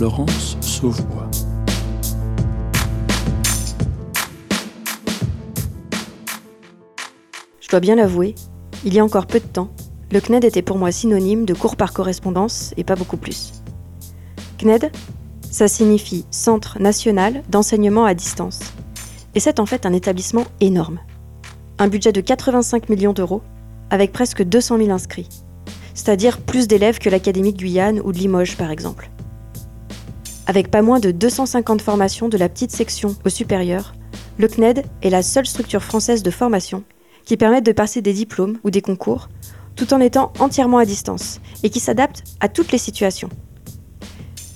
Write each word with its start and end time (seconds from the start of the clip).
Florence 0.00 0.56
Sauvebois. 0.62 1.28
Je 7.60 7.68
dois 7.68 7.80
bien 7.80 7.96
l'avouer, 7.96 8.34
il 8.82 8.94
y 8.94 8.98
a 8.98 9.04
encore 9.04 9.26
peu 9.26 9.40
de 9.40 9.44
temps, 9.44 9.68
le 10.10 10.22
CNED 10.22 10.46
était 10.46 10.62
pour 10.62 10.78
moi 10.78 10.90
synonyme 10.90 11.44
de 11.44 11.52
cours 11.52 11.76
par 11.76 11.92
correspondance 11.92 12.72
et 12.78 12.84
pas 12.84 12.96
beaucoup 12.96 13.18
plus. 13.18 13.52
CNED, 14.56 14.90
ça 15.50 15.68
signifie 15.68 16.24
Centre 16.30 16.78
national 16.80 17.42
d'enseignement 17.50 18.06
à 18.06 18.14
distance. 18.14 18.60
Et 19.34 19.40
c'est 19.40 19.60
en 19.60 19.66
fait 19.66 19.84
un 19.84 19.92
établissement 19.92 20.46
énorme. 20.62 21.00
Un 21.78 21.88
budget 21.88 22.12
de 22.12 22.22
85 22.22 22.88
millions 22.88 23.12
d'euros, 23.12 23.42
avec 23.90 24.12
presque 24.12 24.44
200 24.44 24.78
000 24.78 24.90
inscrits. 24.92 25.28
C'est-à-dire 25.92 26.40
plus 26.40 26.68
d'élèves 26.68 27.00
que 27.00 27.10
l'Académie 27.10 27.52
de 27.52 27.58
Guyane 27.58 28.00
ou 28.02 28.12
de 28.12 28.18
Limoges 28.18 28.56
par 28.56 28.70
exemple. 28.70 29.10
Avec 30.50 30.68
pas 30.68 30.82
moins 30.82 30.98
de 30.98 31.12
250 31.12 31.80
formations 31.80 32.28
de 32.28 32.36
la 32.36 32.48
petite 32.48 32.72
section 32.72 33.14
au 33.24 33.28
supérieur, 33.28 33.94
le 34.36 34.48
CNED 34.48 34.84
est 35.00 35.08
la 35.08 35.22
seule 35.22 35.46
structure 35.46 35.84
française 35.84 36.24
de 36.24 36.30
formation 36.32 36.82
qui 37.24 37.36
permettent 37.36 37.66
de 37.66 37.70
passer 37.70 38.02
des 38.02 38.12
diplômes 38.12 38.58
ou 38.64 38.70
des 38.72 38.82
concours, 38.82 39.28
tout 39.76 39.94
en 39.94 40.00
étant 40.00 40.32
entièrement 40.40 40.78
à 40.78 40.84
distance, 40.84 41.40
et 41.62 41.70
qui 41.70 41.78
s'adaptent 41.78 42.24
à 42.40 42.48
toutes 42.48 42.72
les 42.72 42.78
situations. 42.78 43.28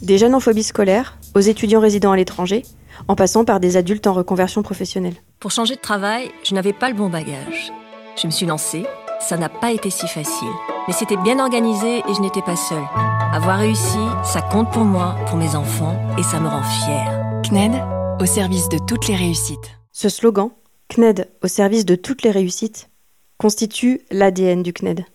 Des 0.02 0.18
jeunes 0.18 0.34
en 0.34 0.40
phobie 0.40 0.64
scolaire, 0.64 1.16
aux 1.36 1.38
étudiants 1.38 1.78
résidant 1.78 2.10
à 2.10 2.16
l'étranger, 2.16 2.64
en 3.06 3.14
passant 3.14 3.44
par 3.44 3.60
des 3.60 3.76
adultes 3.76 4.08
en 4.08 4.14
reconversion 4.14 4.64
professionnelle. 4.64 5.14
Pour 5.38 5.52
changer 5.52 5.76
de 5.76 5.80
travail, 5.80 6.28
je 6.42 6.56
n'avais 6.56 6.72
pas 6.72 6.88
le 6.88 6.96
bon 6.96 7.08
bagage. 7.08 7.72
Je 8.20 8.26
me 8.26 8.32
suis 8.32 8.46
lancée, 8.46 8.84
ça 9.20 9.36
n'a 9.36 9.48
pas 9.48 9.70
été 9.70 9.90
si 9.90 10.08
facile. 10.08 10.73
Mais 10.86 10.92
c'était 10.92 11.16
bien 11.16 11.38
organisé 11.38 11.98
et 12.00 12.14
je 12.14 12.20
n'étais 12.20 12.42
pas 12.42 12.56
seule. 12.56 12.84
Avoir 13.32 13.58
réussi, 13.58 13.98
ça 14.22 14.42
compte 14.42 14.70
pour 14.70 14.84
moi, 14.84 15.16
pour 15.26 15.38
mes 15.38 15.56
enfants, 15.56 15.98
et 16.18 16.22
ça 16.22 16.40
me 16.40 16.46
rend 16.46 16.62
fière. 16.62 17.40
CNED, 17.42 17.72
au 18.20 18.26
service 18.26 18.68
de 18.68 18.78
toutes 18.78 19.08
les 19.08 19.16
réussites. 19.16 19.78
Ce 19.92 20.10
slogan, 20.10 20.50
CNED 20.88 21.30
au 21.42 21.48
service 21.48 21.86
de 21.86 21.94
toutes 21.94 22.22
les 22.22 22.30
réussites 22.30 22.90
constitue 23.38 24.02
l'ADN 24.10 24.62
du 24.62 24.74
CNED. 24.74 25.06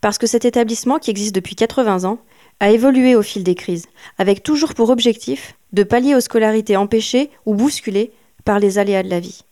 Parce 0.00 0.16
que 0.16 0.26
cet 0.26 0.46
établissement, 0.46 0.98
qui 0.98 1.10
existe 1.10 1.34
depuis 1.34 1.54
80 1.54 2.04
ans, 2.04 2.18
a 2.60 2.70
évolué 2.70 3.14
au 3.14 3.22
fil 3.22 3.44
des 3.44 3.54
crises, 3.54 3.86
avec 4.16 4.42
toujours 4.42 4.72
pour 4.72 4.88
objectif 4.88 5.54
de 5.74 5.82
pallier 5.82 6.14
aux 6.14 6.20
scolarités 6.20 6.78
empêchées 6.78 7.30
ou 7.44 7.54
bousculées 7.54 8.12
par 8.44 8.58
les 8.58 8.78
aléas 8.78 9.02
de 9.02 9.10
la 9.10 9.20
vie. 9.20 9.42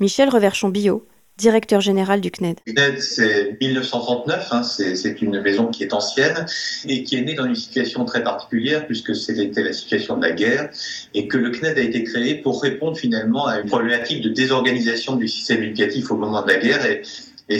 Michel 0.00 0.28
Reverchon-Billot, 0.28 1.06
directeur 1.38 1.80
général 1.80 2.20
du 2.20 2.30
CNED. 2.30 2.58
CNED, 2.66 3.00
c'est 3.00 3.56
1939, 3.60 4.48
hein, 4.50 4.62
c'est 4.62 5.22
une 5.22 5.40
maison 5.40 5.68
qui 5.68 5.84
est 5.84 5.94
ancienne 5.94 6.44
et 6.86 7.04
qui 7.04 7.16
est 7.16 7.22
née 7.22 7.34
dans 7.34 7.46
une 7.46 7.54
situation 7.54 8.04
très 8.04 8.22
particulière 8.22 8.86
puisque 8.86 9.14
c'était 9.14 9.62
la 9.62 9.72
situation 9.72 10.16
de 10.16 10.22
la 10.22 10.32
guerre 10.32 10.68
et 11.14 11.28
que 11.28 11.38
le 11.38 11.50
CNED 11.50 11.78
a 11.78 11.82
été 11.82 12.02
créé 12.02 12.34
pour 12.34 12.60
répondre 12.60 12.96
finalement 12.98 13.46
à 13.46 13.60
une 13.60 13.68
problématique 13.68 14.20
de 14.22 14.30
désorganisation 14.30 15.14
du 15.14 15.28
système 15.28 15.62
éducatif 15.62 16.10
au 16.10 16.16
moment 16.16 16.42
de 16.42 16.48
la 16.48 16.58
guerre. 16.58 16.84
Et, 16.84 17.02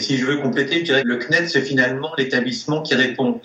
si 0.00 0.18
je 0.18 0.26
veux 0.26 0.36
compléter, 0.38 0.80
je 0.80 0.84
dirais 0.84 1.02
que 1.02 1.08
le 1.08 1.16
CNED, 1.16 1.48
c'est 1.48 1.62
finalement 1.62 2.10
l'établissement 2.18 2.82
qui 2.82 2.94
répond 2.94 3.40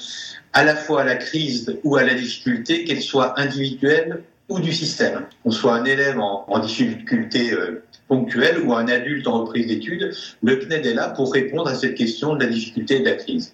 à 0.52 0.64
la 0.64 0.75
fois 0.75 1.02
à 1.02 1.06
la 1.06 1.16
crise 1.16 1.80
ou 1.84 1.95
à 1.95 2.03
la 2.03 2.16
difficulté, 2.16 2.84
qu'elle 2.84 3.02
soit 3.02 3.40
individuelle 3.40 4.23
ou 4.50 4.59
du 4.59 4.73
système. 4.73 5.25
On 5.45 5.52
soit 5.52 5.75
un 5.75 5.86
élève 5.86 6.20
en, 6.20 6.45
en 6.47 6.59
difficulté 6.59 7.53
euh, 7.53 7.84
ou 8.14 8.73
un 8.73 8.88
adulte 8.88 9.28
en 9.28 9.44
reprise 9.44 9.67
d'études, 9.67 10.14
le 10.42 10.56
CNED 10.58 10.86
est 10.86 10.94
là 10.94 11.09
pour 11.09 11.33
répondre 11.33 11.67
à 11.67 11.75
cette 11.75 11.95
question 11.95 12.36
de 12.36 12.44
la 12.44 12.50
difficulté 12.50 12.97
et 12.97 13.00
de 13.00 13.06
la 13.06 13.16
crise. 13.16 13.53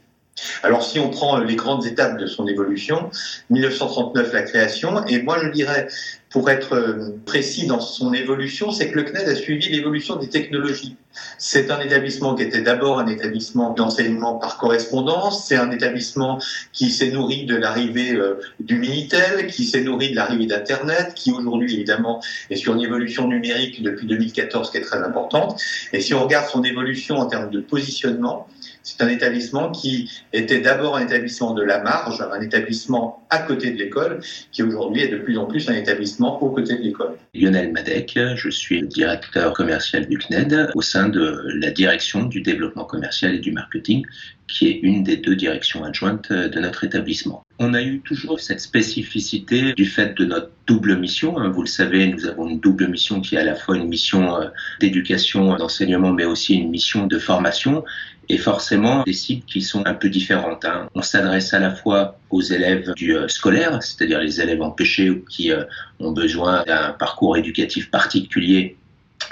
Alors 0.63 0.83
si 0.83 0.99
on 0.99 1.09
prend 1.09 1.37
les 1.39 1.55
grandes 1.55 1.85
étapes 1.85 2.17
de 2.17 2.25
son 2.25 2.47
évolution, 2.47 3.09
1939 3.49 4.33
la 4.33 4.41
création, 4.43 5.05
et 5.05 5.21
moi 5.21 5.37
je 5.43 5.49
dirais, 5.49 5.87
pour 6.29 6.49
être 6.49 6.73
euh, 6.73 7.17
précis 7.25 7.65
dans 7.65 7.79
son 7.79 8.13
évolution, 8.13 8.71
c'est 8.71 8.91
que 8.91 8.99
le 8.99 9.03
CNED 9.03 9.27
a 9.27 9.35
suivi 9.35 9.69
l'évolution 9.69 10.15
des 10.15 10.29
technologies. 10.29 10.95
C'est 11.39 11.71
un 11.71 11.79
établissement 11.79 12.35
qui 12.35 12.43
était 12.43 12.61
d'abord 12.61 12.99
un 12.99 13.07
établissement 13.07 13.73
d'enseignement 13.73 14.35
par 14.35 14.57
correspondance, 14.57 15.47
c'est 15.47 15.55
un 15.55 15.71
établissement 15.71 16.39
qui 16.71 16.91
s'est 16.91 17.11
nourri 17.11 17.45
de 17.45 17.55
l'arrivée 17.55 18.13
euh, 18.13 18.39
du 18.59 18.77
Minitel, 18.77 19.47
qui 19.47 19.65
s'est 19.65 19.81
nourri 19.81 20.11
de 20.11 20.15
l'arrivée 20.15 20.45
d'Internet, 20.45 21.13
qui 21.15 21.31
aujourd'hui 21.31 21.73
évidemment 21.73 22.21
est 22.51 22.57
sur 22.57 22.75
une 22.75 22.81
évolution 22.81 23.27
numérique 23.27 23.81
depuis 23.81 24.05
2014 24.05 24.69
qui 24.69 24.77
est 24.77 24.81
très 24.81 24.99
importante. 24.99 25.59
Et 25.93 25.99
si 25.99 26.13
on 26.13 26.23
regarde 26.23 26.47
son 26.47 26.63
évolution 26.63 27.17
en 27.17 27.25
termes 27.25 27.49
de 27.49 27.59
positionnement, 27.59 28.47
c'est 28.83 29.01
un 29.01 29.07
établissement 29.07 29.71
qui 29.71 30.09
était 30.33 30.61
d'abord 30.61 30.95
un 30.95 31.05
établissement 31.05 31.53
de 31.53 31.63
la 31.63 31.81
marge, 31.81 32.21
un 32.21 32.41
établissement 32.41 33.25
à 33.29 33.39
côté 33.39 33.71
de 33.71 33.77
l'école, 33.77 34.19
qui 34.51 34.63
aujourd'hui 34.63 35.01
est 35.01 35.09
de 35.09 35.17
plus 35.17 35.37
en 35.37 35.45
plus 35.45 35.69
un 35.69 35.75
établissement 35.75 36.41
aux 36.41 36.49
côtés 36.49 36.75
de 36.75 36.81
l'école. 36.81 37.17
Lionel 37.33 37.71
Madec, 37.71 38.17
je 38.35 38.49
suis 38.49 38.81
le 38.81 38.87
directeur 38.87 39.53
commercial 39.53 40.07
du 40.07 40.17
CNED 40.17 40.71
au 40.75 40.81
sein 40.81 41.09
de 41.09 41.43
la 41.55 41.71
direction 41.71 42.23
du 42.23 42.41
développement 42.41 42.85
commercial 42.85 43.35
et 43.35 43.39
du 43.39 43.51
marketing, 43.51 44.05
qui 44.47 44.67
est 44.67 44.79
une 44.81 45.03
des 45.03 45.17
deux 45.17 45.35
directions 45.35 45.83
adjointes 45.83 46.31
de 46.31 46.59
notre 46.59 46.83
établissement. 46.83 47.43
On 47.61 47.73
a 47.73 47.81
eu 47.81 47.99
toujours 47.99 48.39
cette 48.39 48.61
spécificité 48.61 49.73
du 49.73 49.85
fait 49.85 50.17
de 50.17 50.23
notre 50.23 50.49
double 50.65 50.97
mission. 50.97 51.37
Hein. 51.37 51.49
Vous 51.49 51.61
le 51.61 51.67
savez, 51.67 52.07
nous 52.07 52.25
avons 52.25 52.47
une 52.47 52.61
double 52.61 52.87
mission 52.87 53.19
qui 53.19 53.35
est 53.35 53.39
à 53.39 53.43
la 53.43 53.55
fois 53.55 53.75
une 53.75 53.89
mission 53.89 54.37
euh, 54.37 54.47
d'éducation, 54.79 55.57
d'enseignement, 55.57 56.13
mais 56.13 56.23
aussi 56.23 56.55
une 56.55 56.69
mission 56.69 57.05
de 57.05 57.19
formation 57.19 57.83
et 58.29 58.37
forcément 58.37 59.03
des 59.03 59.11
cibles 59.11 59.43
qui 59.45 59.61
sont 59.61 59.85
un 59.85 59.93
peu 59.93 60.07
différentes. 60.07 60.63
Hein. 60.63 60.87
On 60.95 61.01
s'adresse 61.01 61.53
à 61.53 61.59
la 61.59 61.71
fois 61.71 62.17
aux 62.29 62.41
élèves 62.41 62.93
du 62.95 63.17
euh, 63.17 63.27
scolaire, 63.27 63.83
c'est-à-dire 63.83 64.21
les 64.21 64.39
élèves 64.39 64.61
empêchés 64.61 65.09
ou 65.09 65.25
qui 65.25 65.51
euh, 65.51 65.65
ont 65.99 66.13
besoin 66.13 66.63
d'un 66.63 66.93
parcours 66.93 67.35
éducatif 67.35 67.91
particulier. 67.91 68.77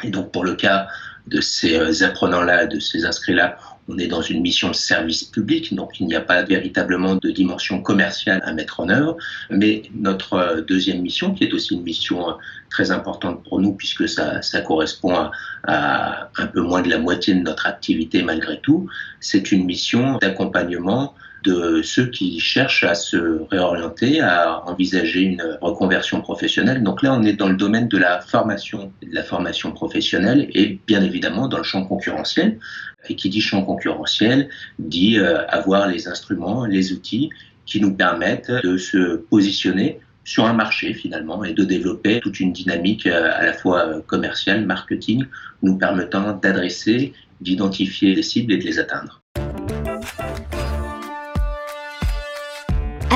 Et 0.03 0.09
donc 0.09 0.33
pour 0.33 0.43
le 0.43 0.55
cas 0.55 0.89
de 1.27 1.39
ces 1.39 2.03
apprenants-là, 2.03 2.67
de 2.67 2.79
ces 2.79 3.05
inscrits-là, 3.05 3.57
on 3.87 3.97
est 3.97 4.07
dans 4.07 4.21
une 4.21 4.41
mission 4.41 4.69
de 4.69 4.75
service 4.75 5.23
public, 5.23 5.73
donc 5.73 5.99
il 5.99 6.07
n'y 6.07 6.15
a 6.15 6.21
pas 6.21 6.43
véritablement 6.43 7.15
de 7.15 7.29
dimension 7.31 7.81
commerciale 7.81 8.41
à 8.45 8.53
mettre 8.53 8.79
en 8.79 8.89
œuvre. 8.89 9.17
Mais 9.49 9.83
notre 9.95 10.33
euh, 10.33 10.61
deuxième 10.61 11.01
mission, 11.01 11.33
qui 11.33 11.45
est 11.45 11.53
aussi 11.53 11.73
une 11.75 11.83
mission 11.83 12.29
euh, 12.29 12.33
très 12.69 12.91
importante 12.91 13.43
pour 13.43 13.59
nous, 13.59 13.73
puisque 13.73 14.09
ça, 14.09 14.41
ça 14.41 14.61
correspond 14.61 15.15
à, 15.15 15.31
à 15.65 16.29
un 16.37 16.47
peu 16.47 16.61
moins 16.61 16.81
de 16.81 16.89
la 16.89 16.99
moitié 16.99 17.33
de 17.33 17.41
notre 17.41 17.65
activité 17.65 18.23
malgré 18.23 18.59
tout, 18.59 18.89
c'est 19.19 19.51
une 19.51 19.65
mission 19.65 20.17
d'accompagnement 20.17 21.13
de 21.43 21.81
ceux 21.81 22.07
qui 22.07 22.39
cherchent 22.39 22.83
à 22.83 22.95
se 22.95 23.41
réorienter, 23.49 24.21
à 24.21 24.63
envisager 24.67 25.21
une 25.21 25.57
reconversion 25.61 26.21
professionnelle. 26.21 26.83
Donc 26.83 27.03
là, 27.03 27.13
on 27.13 27.23
est 27.23 27.33
dans 27.33 27.49
le 27.49 27.55
domaine 27.55 27.87
de 27.87 27.97
la 27.97 28.21
formation, 28.21 28.91
de 29.01 29.13
la 29.13 29.23
formation 29.23 29.71
professionnelle 29.71 30.49
et 30.53 30.79
bien 30.87 31.01
évidemment 31.03 31.47
dans 31.47 31.57
le 31.57 31.63
champ 31.63 31.85
concurrentiel. 31.85 32.59
Et 33.09 33.15
qui 33.15 33.29
dit 33.29 33.41
champ 33.41 33.63
concurrentiel 33.63 34.49
dit 34.79 35.17
euh, 35.17 35.45
avoir 35.47 35.87
les 35.87 36.07
instruments, 36.07 36.65
les 36.65 36.91
outils 36.91 37.29
qui 37.65 37.79
nous 37.79 37.93
permettent 37.93 38.51
de 38.51 38.77
se 38.77 39.15
positionner 39.15 39.99
sur 40.23 40.45
un 40.45 40.53
marché 40.53 40.93
finalement 40.93 41.45
et 41.45 41.53
de 41.53 41.63
développer 41.63 42.19
toute 42.19 42.41
une 42.41 42.51
dynamique 42.51 43.07
euh, 43.07 43.31
à 43.33 43.45
la 43.45 43.53
fois 43.53 44.01
commerciale, 44.07 44.65
marketing, 44.65 45.25
nous 45.61 45.77
permettant 45.77 46.33
d'adresser, 46.33 47.13
d'identifier 47.39 48.13
les 48.13 48.23
cibles 48.23 48.51
et 48.51 48.57
de 48.57 48.63
les 48.63 48.79
atteindre. 48.79 49.21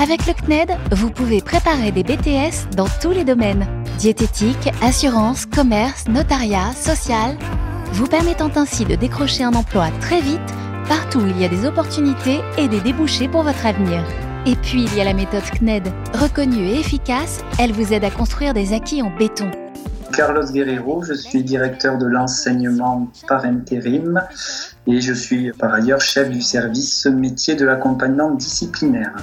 Avec 0.02 0.26
le 0.26 0.34
CNED, 0.34 0.72
vous 0.94 1.12
pouvez 1.12 1.42
préparer 1.42 1.92
des 1.92 2.02
BTS 2.02 2.76
dans 2.76 2.88
tous 3.00 3.12
les 3.12 3.24
domaines. 3.24 3.68
Diététique, 4.00 4.72
assurance, 4.82 5.46
commerce, 5.46 6.08
notariat, 6.08 6.72
social, 6.74 7.38
vous 7.94 8.08
permettant 8.08 8.50
ainsi 8.56 8.84
de 8.84 8.96
décrocher 8.96 9.44
un 9.44 9.54
emploi 9.54 9.90
très 10.00 10.20
vite 10.20 10.40
partout 10.88 11.20
où 11.20 11.28
il 11.28 11.40
y 11.40 11.46
a 11.46 11.50
des 11.50 11.68
opportunités 11.68 12.40
et 12.58 12.68
des 12.68 12.80
débouchés 12.80 13.28
pour 13.28 13.44
votre 13.44 13.64
avenir. 13.64 14.04
Et 14.48 14.56
puis 14.56 14.86
il 14.86 14.96
y 14.98 15.02
a 15.02 15.04
la 15.04 15.14
méthode 15.14 15.44
CNED, 15.44 15.94
reconnue 16.20 16.66
et 16.66 16.80
efficace, 16.80 17.46
elle 17.60 17.72
vous 17.72 17.94
aide 17.94 18.04
à 18.04 18.10
construire 18.10 18.56
des 18.56 18.74
acquis 18.74 19.04
en 19.04 19.16
béton. 19.16 19.52
Carlos 20.12 20.52
Guerrero, 20.52 21.04
je 21.04 21.14
suis 21.14 21.44
directeur 21.44 22.00
de 22.00 22.08
l'enseignement 22.08 23.08
par 23.28 23.46
intérim 23.46 24.20
et 24.88 25.00
je 25.00 25.14
suis 25.14 25.52
par 25.52 25.76
ailleurs 25.76 26.02
chef 26.02 26.32
du 26.32 26.42
service 26.42 27.06
métier 27.06 27.54
de 27.54 27.66
l'accompagnement 27.66 28.32
disciplinaire. 28.32 29.14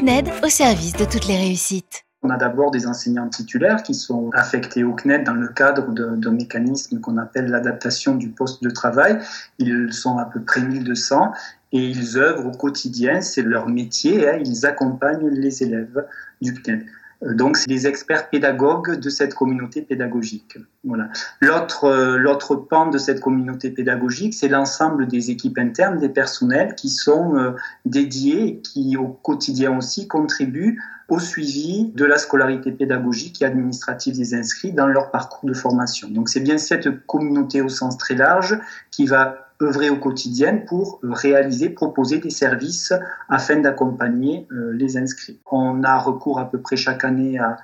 Au 0.00 0.48
service 0.48 0.94
de 0.94 1.04
toutes 1.04 1.26
les 1.26 1.36
réussites. 1.36 2.06
On 2.22 2.30
a 2.30 2.38
d'abord 2.38 2.70
des 2.70 2.86
enseignants 2.86 3.28
titulaires 3.28 3.82
qui 3.82 3.92
sont 3.92 4.30
affectés 4.32 4.82
au 4.82 4.94
CNED 4.94 5.24
dans 5.24 5.34
le 5.34 5.48
cadre 5.48 5.92
d'un 5.92 6.30
mécanisme 6.30 7.00
qu'on 7.00 7.18
appelle 7.18 7.48
l'adaptation 7.48 8.14
du 8.14 8.30
poste 8.30 8.62
de 8.62 8.70
travail. 8.70 9.18
Ils 9.58 9.92
sont 9.92 10.16
à 10.16 10.24
peu 10.24 10.40
près 10.40 10.62
1200 10.62 11.32
et 11.72 11.84
ils 11.84 12.16
œuvrent 12.16 12.46
au 12.46 12.50
quotidien, 12.50 13.20
c'est 13.20 13.42
leur 13.42 13.68
métier, 13.68 14.26
hein, 14.26 14.38
ils 14.42 14.64
accompagnent 14.64 15.28
les 15.28 15.62
élèves 15.62 16.06
du 16.40 16.54
CNED. 16.54 16.86
Euh, 17.22 17.34
donc, 17.34 17.56
c'est 17.56 17.68
les 17.68 17.86
experts 17.86 18.30
pédagogues 18.30 18.98
de 18.98 19.10
cette 19.10 19.34
communauté 19.34 19.82
pédagogique. 19.82 20.58
Voilà. 20.84 21.08
L'autre, 21.40 21.84
euh, 21.84 22.16
l'autre 22.16 22.56
pan 22.56 22.88
de 22.88 22.98
cette 22.98 23.20
communauté 23.20 23.70
pédagogique, 23.70 24.34
c'est 24.34 24.48
l'ensemble 24.48 25.06
des 25.06 25.30
équipes 25.30 25.58
internes, 25.58 25.98
des 25.98 26.08
personnels 26.08 26.74
qui 26.74 26.88
sont 26.88 27.36
euh, 27.36 27.52
dédiés 27.84 28.46
et 28.46 28.60
qui, 28.60 28.96
au 28.96 29.08
quotidien 29.08 29.76
aussi, 29.76 30.08
contribuent 30.08 30.80
au 31.08 31.18
suivi 31.18 31.90
de 31.94 32.04
la 32.04 32.18
scolarité 32.18 32.70
pédagogique 32.70 33.42
et 33.42 33.44
administrative 33.44 34.16
des 34.16 34.34
inscrits 34.34 34.72
dans 34.72 34.86
leur 34.86 35.10
parcours 35.10 35.48
de 35.48 35.54
formation. 35.54 36.08
Donc, 36.08 36.28
c'est 36.28 36.40
bien 36.40 36.56
cette 36.56 37.04
communauté 37.06 37.62
au 37.62 37.68
sens 37.68 37.98
très 37.98 38.14
large 38.14 38.58
qui 38.92 39.06
va 39.06 39.49
œuvrer 39.62 39.90
au 39.90 39.96
quotidien 39.96 40.56
pour 40.56 41.00
réaliser, 41.02 41.70
proposer 41.70 42.18
des 42.18 42.30
services 42.30 42.92
afin 43.28 43.56
d'accompagner 43.56 44.46
euh, 44.52 44.72
les 44.72 44.96
inscrits. 44.96 45.38
On 45.50 45.82
a 45.84 45.98
recours 45.98 46.38
à 46.38 46.50
peu 46.50 46.58
près 46.58 46.76
chaque 46.76 47.04
année 47.04 47.38
à 47.38 47.58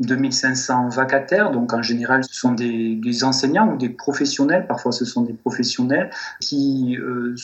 2500 0.00 0.90
vacataires, 0.90 1.50
donc 1.50 1.72
en 1.72 1.82
général 1.82 2.22
ce 2.22 2.32
sont 2.32 2.52
des, 2.52 3.24
enseignants 3.24 3.72
ou 3.72 3.76
des 3.76 3.88
professionnels, 3.88 4.66
parfois 4.68 4.92
ce 4.92 5.04
sont 5.04 5.22
des 5.22 5.32
professionnels 5.32 6.10
qui 6.40 6.96
euh, 6.98 7.34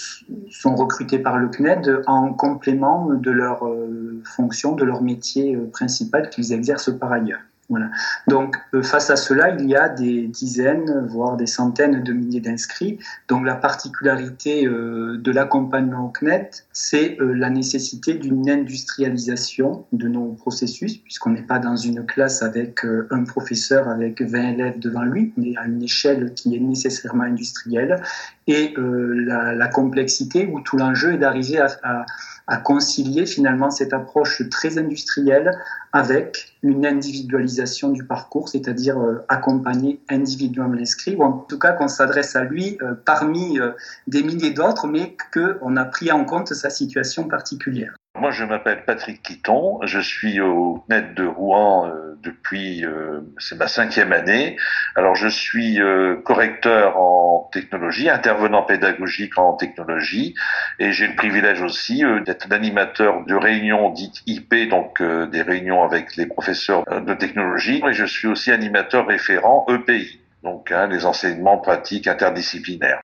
sont 0.50 0.76
recrutés 0.76 1.18
par 1.18 1.38
le 1.38 1.48
CNED 1.48 2.02
en 2.06 2.32
complément 2.32 3.08
de 3.12 3.30
leur 3.32 3.66
euh, 3.66 4.22
fonction, 4.24 4.76
de 4.76 4.84
leur 4.84 5.02
métier 5.02 5.56
principal 5.72 6.30
qu'ils 6.30 6.52
exercent 6.52 6.96
par 6.96 7.10
ailleurs. 7.10 7.40
Voilà. 7.70 7.88
Donc, 8.28 8.56
euh, 8.74 8.82
face 8.82 9.08
à 9.08 9.16
cela, 9.16 9.56
il 9.58 9.66
y 9.66 9.74
a 9.74 9.88
des 9.88 10.26
dizaines, 10.26 11.06
voire 11.08 11.38
des 11.38 11.46
centaines 11.46 12.02
de 12.02 12.12
milliers 12.12 12.40
d'inscrits. 12.40 12.98
Donc, 13.28 13.46
la 13.46 13.54
particularité 13.54 14.66
euh, 14.66 15.16
de 15.16 15.32
l'accompagnement 15.32 16.06
au 16.06 16.08
CNET, 16.10 16.50
c'est 16.72 17.18
euh, 17.20 17.32
la 17.32 17.48
nécessité 17.48 18.14
d'une 18.14 18.50
industrialisation 18.50 19.86
de 19.92 20.08
nos 20.08 20.32
processus, 20.32 20.98
puisqu'on 20.98 21.30
n'est 21.30 21.42
pas 21.42 21.58
dans 21.58 21.76
une 21.76 22.04
classe 22.04 22.42
avec 22.42 22.84
un 23.10 23.24
professeur 23.24 23.88
avec 23.88 24.20
20 24.20 24.50
élèves 24.52 24.78
devant 24.78 25.02
lui, 25.02 25.32
mais 25.38 25.56
à 25.56 25.64
une 25.64 25.82
échelle 25.82 26.34
qui 26.34 26.54
est 26.54 26.60
nécessairement 26.60 27.24
industrielle. 27.24 28.02
Et 28.46 28.74
la, 28.76 29.54
la, 29.54 29.68
complexité 29.68 30.46
où 30.46 30.60
tout 30.60 30.76
l'enjeu 30.76 31.14
est 31.14 31.18
d'arriver 31.18 31.64
à, 31.82 32.56
concilier 32.58 33.24
finalement 33.24 33.70
cette 33.70 33.94
approche 33.94 34.42
très 34.50 34.76
industrielle 34.76 35.50
avec 35.94 36.54
une 36.62 36.84
individualisation 36.84 37.88
du 37.88 38.04
parcours, 38.04 38.50
c'est-à-dire 38.50 38.98
euh, 38.98 39.24
accompagner 39.28 40.00
individuellement 40.10 40.74
l'inscrit, 40.74 41.16
ou 41.16 41.22
en 41.22 41.32
tout 41.32 41.58
cas 41.58 41.72
qu'on 41.72 41.88
s'adresse 41.88 42.36
à 42.36 42.44
lui 42.44 42.76
euh, 42.82 42.94
parmi 43.04 43.58
euh, 43.58 43.70
des 44.06 44.22
milliers 44.22 44.50
d'autres, 44.50 44.86
mais 44.88 45.16
qu'on 45.32 45.76
a 45.76 45.84
pris 45.86 46.12
en 46.12 46.24
compte 46.24 46.52
sa 46.52 46.68
situation 46.68 47.28
particulière. 47.28 47.94
Moi, 48.16 48.30
je 48.30 48.44
m'appelle 48.44 48.84
Patrick 48.84 49.24
Quiton, 49.24 49.80
je 49.82 49.98
suis 49.98 50.40
au 50.40 50.84
net 50.88 51.14
de 51.14 51.26
Rouen 51.26 51.88
euh, 51.88 52.16
depuis, 52.22 52.84
euh, 52.84 53.22
c'est 53.38 53.58
ma 53.58 53.66
cinquième 53.66 54.12
année. 54.12 54.56
Alors, 54.94 55.16
je 55.16 55.26
suis 55.26 55.80
euh, 55.80 56.14
correcteur 56.24 56.96
en 56.96 57.50
technologie, 57.52 58.08
intervenant 58.08 58.62
pédagogique 58.62 59.36
en 59.36 59.54
technologie, 59.54 60.36
et 60.78 60.92
j'ai 60.92 61.08
le 61.08 61.16
privilège 61.16 61.60
aussi 61.60 62.04
d'être 62.24 62.46
l'animateur 62.48 63.24
de 63.26 63.34
réunions 63.34 63.90
dites 63.90 64.22
IP, 64.28 64.68
donc 64.70 65.02
des 65.02 65.42
réunions 65.42 65.82
avec 65.82 66.14
les 66.14 66.26
professeurs 66.26 66.84
de 66.84 67.14
technologie, 67.14 67.82
et 67.84 67.92
je 67.92 68.04
suis 68.04 68.28
aussi 68.28 68.52
animateur 68.52 69.08
référent 69.08 69.66
EPI, 69.68 70.20
donc 70.44 70.70
hein, 70.70 70.86
les 70.86 71.04
enseignements 71.04 71.58
pratiques 71.58 72.06
interdisciplinaires. 72.06 73.00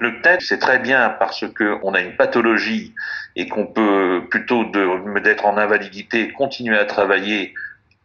Le 0.00 0.20
TED, 0.20 0.40
c'est 0.40 0.58
très 0.58 0.78
bien 0.78 1.10
parce 1.18 1.44
que 1.52 1.78
on 1.82 1.94
a 1.94 2.00
une 2.00 2.16
pathologie 2.16 2.94
et 3.36 3.48
qu'on 3.48 3.66
peut 3.66 4.22
plutôt 4.30 4.64
d'être 5.20 5.46
en 5.46 5.56
invalidité 5.56 6.32
continuer 6.32 6.78
à 6.78 6.84
travailler 6.84 7.54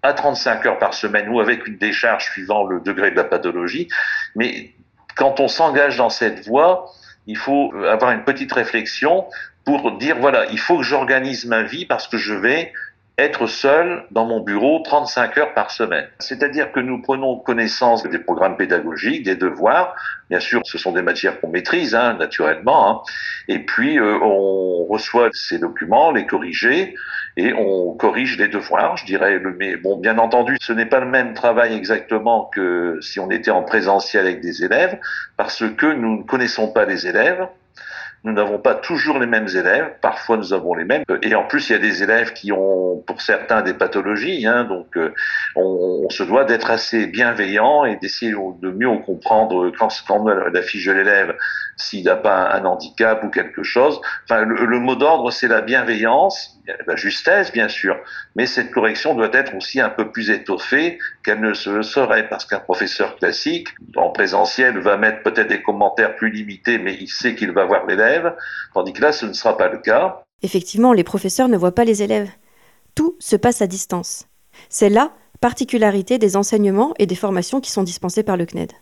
à 0.01 0.13
35 0.13 0.65
heures 0.65 0.80
par 0.80 0.94
semaine 0.94 1.30
ou 1.30 1.39
avec 1.39 1.68
une 1.68 1.77
décharge 1.77 2.25
suivant 2.25 2.65
le 2.65 2.80
degré 2.80 3.12
de 3.12 3.15
la 3.15 3.24
pathologie. 3.24 3.89
Mais 4.36 4.71
quand 5.15 5.39
on 5.39 5.47
s'engage 5.47 5.97
dans 5.97 6.09
cette 6.09 6.45
voie, 6.47 6.91
il 7.27 7.38
faut 7.38 7.74
avoir 7.86 8.12
une 8.12 8.24
petite 8.24 8.51
réflexion 8.53 9.25
pour 9.65 9.97
dire 9.97 10.18
voilà, 10.19 10.45
il 10.51 10.59
faut 10.59 10.77
que 10.77 10.83
j'organise 10.83 11.45
ma 11.45 11.63
vie 11.63 11.86
parce 11.86 12.07
que 12.07 12.18
je 12.18 12.33
vais 12.33 12.71
être 13.19 13.48
seul 13.48 14.06
dans 14.12 14.25
mon 14.25 14.39
bureau 14.39 14.81
35 14.83 15.38
heures 15.38 15.54
par 15.54 15.71
semaine. 15.71 16.07
C'est-à-dire 16.19 16.71
que 16.71 16.80
nous 16.80 17.01
prenons 17.01 17.38
connaissance 17.38 18.04
des 18.04 18.19
programmes 18.19 18.56
pédagogiques, 18.56 19.24
des 19.24 19.36
devoirs. 19.36 19.95
Bien 20.30 20.39
sûr, 20.39 20.62
ce 20.63 20.77
sont 20.77 20.92
des 20.92 21.01
matières 21.01 21.39
qu'on 21.42 21.50
maîtrise, 21.50 21.95
hein, 21.95 22.13
naturellement. 22.13 22.89
Hein. 22.89 23.01
Et 23.48 23.60
puis, 23.60 24.00
euh, 24.00 24.18
on 24.21 24.86
reçoit 24.86 25.30
ces 25.33 25.60
documents, 25.60 26.12
les 26.12 26.25
corriger, 26.25 26.95
et 27.36 27.54
on 27.54 27.94
corrige 27.94 28.38
les 28.38 28.48
devoirs, 28.48 28.98
je 28.98 29.06
dirais. 29.06 29.39
Mais 29.57 29.75
bon, 29.75 29.98
bien 29.98 30.18
entendu, 30.18 30.57
ce 30.62 30.74
n'est 30.74 30.86
pas 30.86 31.00
le 31.00 31.07
même 31.07 31.33
travail 31.33 31.74
exactement 31.74 32.45
que 32.45 33.00
si 33.01 33.19
on 33.19 33.30
était 33.30 33.51
en 33.51 33.63
présentiel 33.63 34.25
avec 34.25 34.42
des 34.42 34.63
élèves, 34.63 34.98
parce 35.38 35.63
que 35.77 35.86
nous 35.86 36.19
ne 36.19 36.24
connaissons 36.24 36.72
pas 36.72 36.86
les 36.86 37.07
élèves. 37.07 37.48
Nous 38.24 38.33
n'avons 38.33 38.60
pas 38.60 38.75
toujours 38.75 39.18
les 39.18 39.25
mêmes 39.25 39.48
élèves, 39.48 39.94
parfois 40.01 40.36
nous 40.36 40.51
avons 40.51 40.74
les 40.74 40.83
mêmes, 40.83 41.04
et 41.21 41.36
en 41.36 41.45
plus 41.45 41.69
il 41.69 41.74
y 41.74 41.75
a 41.75 41.80
des 41.80 42.04
élèves 42.04 42.33
qui 42.33 42.51
ont 42.51 42.98
pour 43.07 43.21
certains 43.21 43.62
des 43.62 43.74
pathologies, 43.74 44.45
hein, 44.45 44.66
donc 44.66 44.98
euh, 44.98 45.13
on, 45.56 46.10
se 46.10 46.24
doit 46.24 46.44
d'être 46.44 46.69
assez 46.69 47.07
bienveillant 47.07 47.86
et 47.86 47.95
d'essayer 47.95 48.31
de 48.33 48.71
mieux 48.71 48.89
comprendre 49.06 49.71
quand, 49.77 49.89
quand 50.07 50.18
on 50.18 50.56
affiche 50.56 50.88
l'élève 50.88 51.36
s'il 51.79 52.05
n'a 52.05 52.15
pas 52.15 52.51
un 52.51 52.65
handicap 52.65 53.23
ou 53.23 53.29
quelque 53.29 53.63
chose. 53.63 53.99
Enfin, 54.25 54.43
le, 54.43 54.79
mot 54.79 54.95
d'ordre 54.95 55.31
c'est 55.31 55.47
la 55.47 55.61
bienveillance, 55.61 56.59
la 56.85 56.95
justesse 56.95 57.51
bien 57.51 57.67
sûr, 57.67 57.97
mais 58.35 58.45
cette 58.45 58.71
correction 58.71 59.15
doit 59.15 59.31
être 59.33 59.55
aussi 59.55 59.79
un 59.79 59.89
peu 59.89 60.11
plus 60.11 60.29
étoffée 60.29 60.99
qu'elle 61.23 61.41
ne 61.41 61.53
se 61.53 61.69
le 61.69 61.83
serait, 61.83 62.27
parce 62.29 62.45
qu'un 62.45 62.59
professeur 62.59 63.15
classique 63.15 63.69
en 63.95 64.09
présentiel 64.09 64.79
va 64.79 64.97
mettre 64.97 65.23
peut-être 65.23 65.47
des 65.47 65.61
commentaires 65.61 66.15
plus 66.15 66.29
limités, 66.29 66.77
mais 66.77 66.95
il 66.99 67.07
sait 67.07 67.35
qu'il 67.35 67.51
va 67.51 67.65
voir 67.65 67.85
l'élève 67.85 68.35
tandis 68.73 68.93
que 68.93 69.01
là, 69.01 69.11
ce 69.11 69.25
ne 69.25 69.33
sera 69.33 69.57
pas 69.57 69.69
le 69.69 69.79
cas. 69.79 70.23
Effectivement, 70.41 70.93
les 70.93 71.03
professeurs 71.03 71.49
ne 71.49 71.57
voient 71.57 71.75
pas 71.75 71.85
les 71.85 72.03
élèves. 72.03 72.29
Tout 72.95 73.15
se 73.19 73.35
passe 73.35 73.61
à 73.61 73.67
distance. 73.67 74.27
C'est 74.69 74.89
la 74.89 75.11
particularité 75.41 76.17
des 76.17 76.35
enseignements 76.35 76.93
et 76.99 77.05
des 77.05 77.15
formations 77.15 77.61
qui 77.61 77.71
sont 77.71 77.83
dispensés 77.83 78.23
par 78.23 78.37
le 78.37 78.45
CNED. 78.45 78.73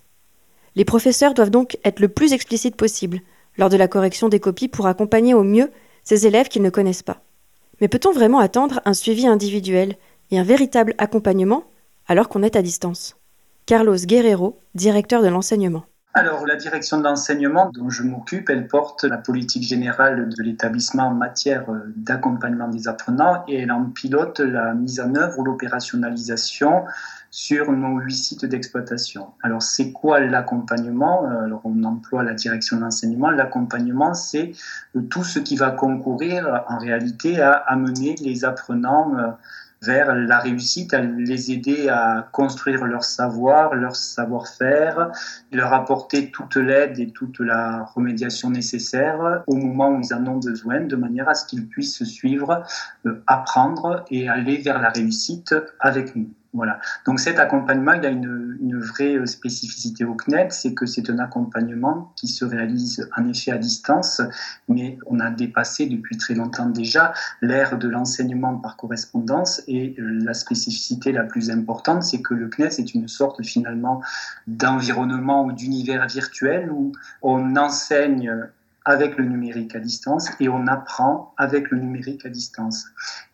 Les 0.78 0.86
professeurs 0.86 1.34
doivent 1.34 1.50
donc 1.50 1.80
être 1.84 2.00
le 2.00 2.08
plus 2.08 2.34
explicites 2.34 2.76
possible 2.76 3.22
lors 3.58 3.70
de 3.70 3.78
la 3.78 3.88
correction 3.88 4.30
des 4.30 4.40
copies 4.40 4.68
pour 4.68 4.86
accompagner 4.86 5.34
au 5.34 5.42
mieux 5.42 5.72
ces 6.04 6.28
élèves 6.28 6.50
qu'ils 6.50 6.62
ne 6.62 6.70
connaissent 6.70 7.02
pas. 7.02 7.24
Mais 7.82 7.88
peut-on 7.88 8.12
vraiment 8.12 8.38
attendre 8.38 8.80
un 8.86 8.94
suivi 8.94 9.26
individuel 9.26 9.96
et 10.30 10.38
un 10.38 10.44
véritable 10.44 10.94
accompagnement 11.00 11.64
alors 12.08 12.30
qu'on 12.30 12.44
est 12.44 12.56
à 12.56 12.62
distance? 12.62 13.18
Carlos 13.66 13.96
Guerrero, 13.96 14.60
directeur 14.76 15.24
de 15.24 15.30
l'enseignement. 15.30 15.86
Alors, 16.14 16.46
la 16.46 16.56
direction 16.56 17.00
de 17.00 17.04
l'enseignement 17.04 17.72
dont 17.74 17.90
je 17.90 18.04
m'occupe, 18.04 18.50
elle 18.50 18.68
porte 18.68 19.04
la 19.04 19.18
politique 19.18 19.64
générale 19.64 20.30
de 20.30 20.44
l'établissement 20.44 21.08
en 21.10 21.14
matière 21.14 21.70
euh, 21.72 21.94
d'accompagnement 21.96 22.68
des 22.68 22.88
apprenants 22.88 23.44
et 23.48 23.62
elle 23.62 23.72
en 23.72 23.86
pilote 23.86 24.40
la 24.40 24.74
mise 24.74 25.00
en 25.00 25.14
œuvre 25.16 25.38
ou 25.38 25.44
l'opérationnalisation 25.44 26.86
sur 27.32 27.72
nos 27.72 28.00
huit 28.00 28.16
sites 28.16 28.46
d'exploitation. 28.46 29.28
Alors, 29.44 29.62
c'est 29.62 29.92
quoi 29.92 30.20
l'accompagnement? 30.20 31.28
Alors, 31.30 31.62
on 31.64 31.84
emploie 31.84 32.24
la 32.24 32.34
direction 32.34 32.78
de 32.78 32.82
l'enseignement. 32.82 33.30
L'accompagnement, 33.30 34.14
c'est 34.14 34.52
euh, 34.96 35.02
tout 35.02 35.24
ce 35.24 35.40
qui 35.40 35.56
va 35.56 35.72
concourir 35.72 36.64
en 36.68 36.78
réalité 36.78 37.42
à 37.42 37.52
amener 37.52 38.16
les 38.22 38.46
apprenants 38.46 39.18
euh, 39.18 39.28
vers 39.82 40.16
la 40.16 40.40
réussite, 40.40 40.94
à 40.94 41.02
les 41.02 41.52
aider 41.52 41.90
à 41.90 42.28
construire 42.32 42.86
leur 42.86 43.04
savoir, 43.04 43.76
leur 43.76 43.96
savoir-faire, 43.96 45.12
leur 45.52 45.74
apporter 45.74 46.32
toute 46.32 46.56
l'aide 46.56 47.00
et 47.00 47.12
toute 47.12 47.40
la 47.40 47.84
remédiation 47.96 48.50
nécessaire 48.50 49.44
au 49.46 49.56
moment 49.56 49.90
où 49.90 50.02
ils 50.02 50.14
en 50.14 50.26
ont 50.28 50.40
besoin, 50.40 50.82
de 50.82 50.96
manière 50.96 51.30
à 51.30 51.36
ce 51.36 51.46
qu'ils 51.46 51.68
puissent 51.68 52.04
suivre, 52.04 52.64
euh, 53.06 53.22
apprendre 53.28 54.04
et 54.10 54.28
aller 54.28 54.58
vers 54.58 54.82
la 54.82 54.90
réussite 54.90 55.56
avec 55.80 56.16
nous. 56.16 56.30
Donc 57.06 57.20
cet 57.20 57.40
accompagnement, 57.40 57.94
il 57.94 58.06
a 58.06 58.10
une, 58.10 58.58
une 58.62 58.80
vraie 58.80 59.16
euh, 59.16 59.26
spécificité 59.26 60.04
au 60.04 60.16
CNED, 60.16 60.52
c'est 60.52 60.74
que 60.74 60.86
c'est 60.86 61.10
un 61.10 61.20
accompagnement 61.20 62.12
qui 62.16 62.28
se 62.28 62.46
réalise 62.46 63.10
en 63.18 63.28
effet 63.28 63.52
à 63.52 63.58
distance, 63.58 64.22
mais 64.68 64.98
on 65.06 65.20
a 65.20 65.30
dépassé 65.30 65.88
depuis 65.88 66.18
très 66.18 66.34
longtemps 66.34 66.70
déjà 66.70 67.14
l'ère 67.42 67.78
de 67.78 67.88
l'enseignement 67.88 68.58
par 68.58 68.78
correspondance 68.78 69.62
et 69.68 69.96
euh, 70.00 70.20
la 70.24 70.34
spécificité 70.34 71.12
la 71.12 71.24
plus 71.24 71.50
importante, 71.50 72.04
c'est 72.04 72.22
que 72.22 72.34
le 72.34 72.48
CNED 72.48 72.72
c'est 72.72 72.94
une 72.94 73.08
sorte 73.08 73.44
finalement 73.44 74.02
d'environnement 74.48 75.46
ou 75.46 75.52
d'univers 75.52 76.08
virtuel 76.08 76.72
où 76.72 76.92
on 77.22 77.56
enseigne 77.56 78.32
avec 78.88 79.18
le 79.18 79.26
numérique 79.26 79.76
à 79.76 79.80
distance 79.80 80.30
et 80.40 80.48
on 80.48 80.66
apprend 80.66 81.34
avec 81.36 81.72
le 81.72 81.78
numérique 81.78 82.26
à 82.26 82.30
distance. 82.30 82.86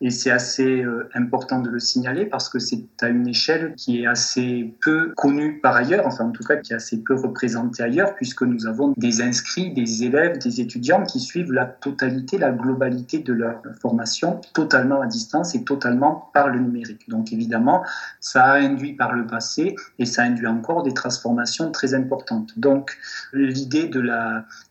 Et 0.02 0.10
c'est 0.10 0.32
assez 0.32 0.82
euh, 0.82 1.08
important 1.14 1.60
de 1.60 1.70
le 1.70 1.80
signaler 1.80 2.26
parce 2.26 2.50
que 2.50 2.58
c'est 2.58 2.84
à 3.02 3.10
une 3.10 3.28
échelle 3.28 3.76
qui 3.78 4.02
est 4.02 4.08
assez 4.08 4.74
peu 4.82 5.14
connue 5.16 5.60
par 5.60 5.76
ailleurs, 5.76 6.08
enfin 6.08 6.26
en 6.26 6.32
tout 6.32 6.44
cas 6.44 6.56
qui 6.56 6.74
est 6.74 6.76
assez 6.76 7.04
peu 7.04 7.14
représentée 7.14 7.84
ailleurs, 7.84 8.16
puisque 8.16 8.42
nous 8.42 8.66
avons 8.66 8.96
des 8.98 9.22
inscrits, 9.22 9.72
des 9.72 10.04
élèves, 10.04 10.40
des 10.40 10.60
étudiants 10.60 11.04
qui 11.04 11.20
suivent 11.20 11.54
la 11.54 11.68
totalité, 11.68 12.40
la 12.40 12.52
globalité 12.52 13.20
de 13.20 13.34
leur 13.34 13.62
formation 13.80 14.42
totalement 14.54 15.02
à 15.02 15.06
distance 15.06 15.54
et 15.54 15.64
totalement 15.64 16.32
par 16.34 16.48
le 16.48 16.60
numérique. 16.60 17.08
Donc 17.10 17.32
évidemment, 17.32 17.84
ça 18.20 18.44
a 18.44 18.58
induit 18.58 18.94
par 18.94 19.14
le 19.14 19.28
passé 19.28 19.76
et 20.00 20.06
ça 20.08 20.24
induit 20.24 20.48
encore 20.48 20.82
des 20.82 20.96
transformations 20.96 21.72
très 21.72 21.94
importantes. 21.94 22.58
Donc 22.58 22.98
l'idée 23.34 23.88
de 23.88 24.02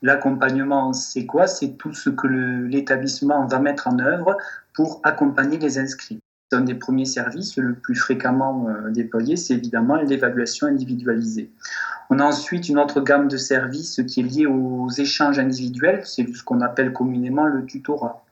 l'accompagnement 0.02 0.71
c'est 0.92 1.26
quoi? 1.26 1.46
C'est 1.46 1.76
tout 1.76 1.94
ce 1.94 2.10
que 2.10 2.26
l'établissement 2.26 3.46
va 3.46 3.58
mettre 3.58 3.88
en 3.88 3.98
œuvre 3.98 4.36
pour 4.74 5.00
accompagner 5.02 5.58
les 5.58 5.78
inscrits. 5.78 6.20
Un 6.54 6.60
des 6.60 6.74
premiers 6.74 7.06
services 7.06 7.56
le 7.56 7.74
plus 7.74 7.94
fréquemment 7.94 8.68
euh, 8.68 8.90
déployé, 8.90 9.36
c'est 9.36 9.54
évidemment 9.54 9.96
l'évaluation 9.96 10.66
individualisée. 10.66 11.50
On 12.10 12.18
a 12.18 12.24
ensuite 12.24 12.68
une 12.68 12.78
autre 12.78 13.00
gamme 13.00 13.28
de 13.28 13.38
services 13.38 14.02
qui 14.06 14.20
est 14.20 14.22
liée 14.22 14.46
aux 14.46 14.90
échanges 14.90 15.38
individuels, 15.38 16.02
c'est 16.04 16.26
ce 16.34 16.42
qu'on 16.44 16.60
appelle 16.60 16.92
communément 16.92 17.46
le 17.46 17.64
tutorat. 17.64 18.22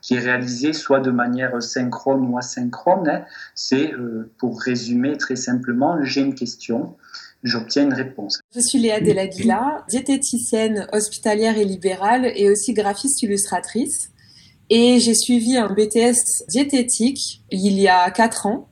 Qui 0.00 0.14
est 0.14 0.20
réalisé 0.20 0.72
soit 0.72 1.00
de 1.00 1.10
manière 1.10 1.62
synchrone 1.62 2.26
ou 2.26 2.38
asynchrone. 2.38 3.08
Hein. 3.08 3.22
C'est, 3.54 3.92
euh, 3.92 4.30
pour 4.38 4.60
résumer 4.60 5.16
très 5.18 5.36
simplement, 5.36 6.02
j'ai 6.02 6.22
une 6.22 6.34
question, 6.34 6.96
j'obtiens 7.42 7.84
une 7.84 7.94
réponse. 7.94 8.40
Je 8.54 8.60
suis 8.60 8.78
Léa 8.78 9.00
Delaguila, 9.00 9.84
diététicienne 9.88 10.86
hospitalière 10.92 11.58
et 11.58 11.64
libérale 11.64 12.32
et 12.34 12.50
aussi 12.50 12.72
graphiste 12.72 13.22
illustratrice. 13.22 14.10
Et 14.68 14.98
j'ai 14.98 15.14
suivi 15.14 15.56
un 15.56 15.68
BTS 15.68 16.44
diététique 16.48 17.42
il 17.50 17.78
y 17.78 17.88
a 17.88 18.10
4 18.10 18.46
ans 18.46 18.68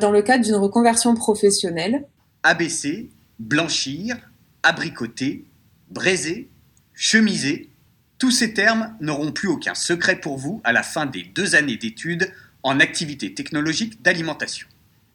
dans 0.00 0.10
le 0.10 0.22
cadre 0.22 0.44
d'une 0.44 0.56
reconversion 0.56 1.14
professionnelle. 1.14 2.06
ABC, 2.42 3.10
blanchir, 3.38 4.16
abricoter, 4.62 5.44
braiser, 5.90 6.48
chemiser, 6.94 7.70
tous 8.18 8.30
ces 8.30 8.54
termes 8.54 8.96
n'auront 9.00 9.32
plus 9.32 9.48
aucun 9.48 9.74
secret 9.74 10.20
pour 10.20 10.38
vous 10.38 10.60
à 10.64 10.72
la 10.72 10.82
fin 10.82 11.06
des 11.06 11.22
deux 11.22 11.54
années 11.54 11.76
d'études 11.76 12.32
en 12.62 12.80
activité 12.80 13.34
technologique 13.34 14.02
d'alimentation. 14.02 14.66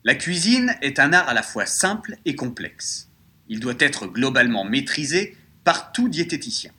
La 0.03 0.15
cuisine 0.15 0.75
est 0.81 1.00
un 1.00 1.13
art 1.13 1.29
à 1.29 1.34
la 1.34 1.43
fois 1.43 1.65
simple 1.65 2.17
et 2.25 2.36
complexe. 2.36 3.10
Il 3.50 3.60
doit 3.60 3.75
être 3.79 4.08
globalement 4.08 4.63
maîtrisé 4.63 5.36
par 5.63 5.91
tout 5.91 6.10
diététicien. 6.10 6.72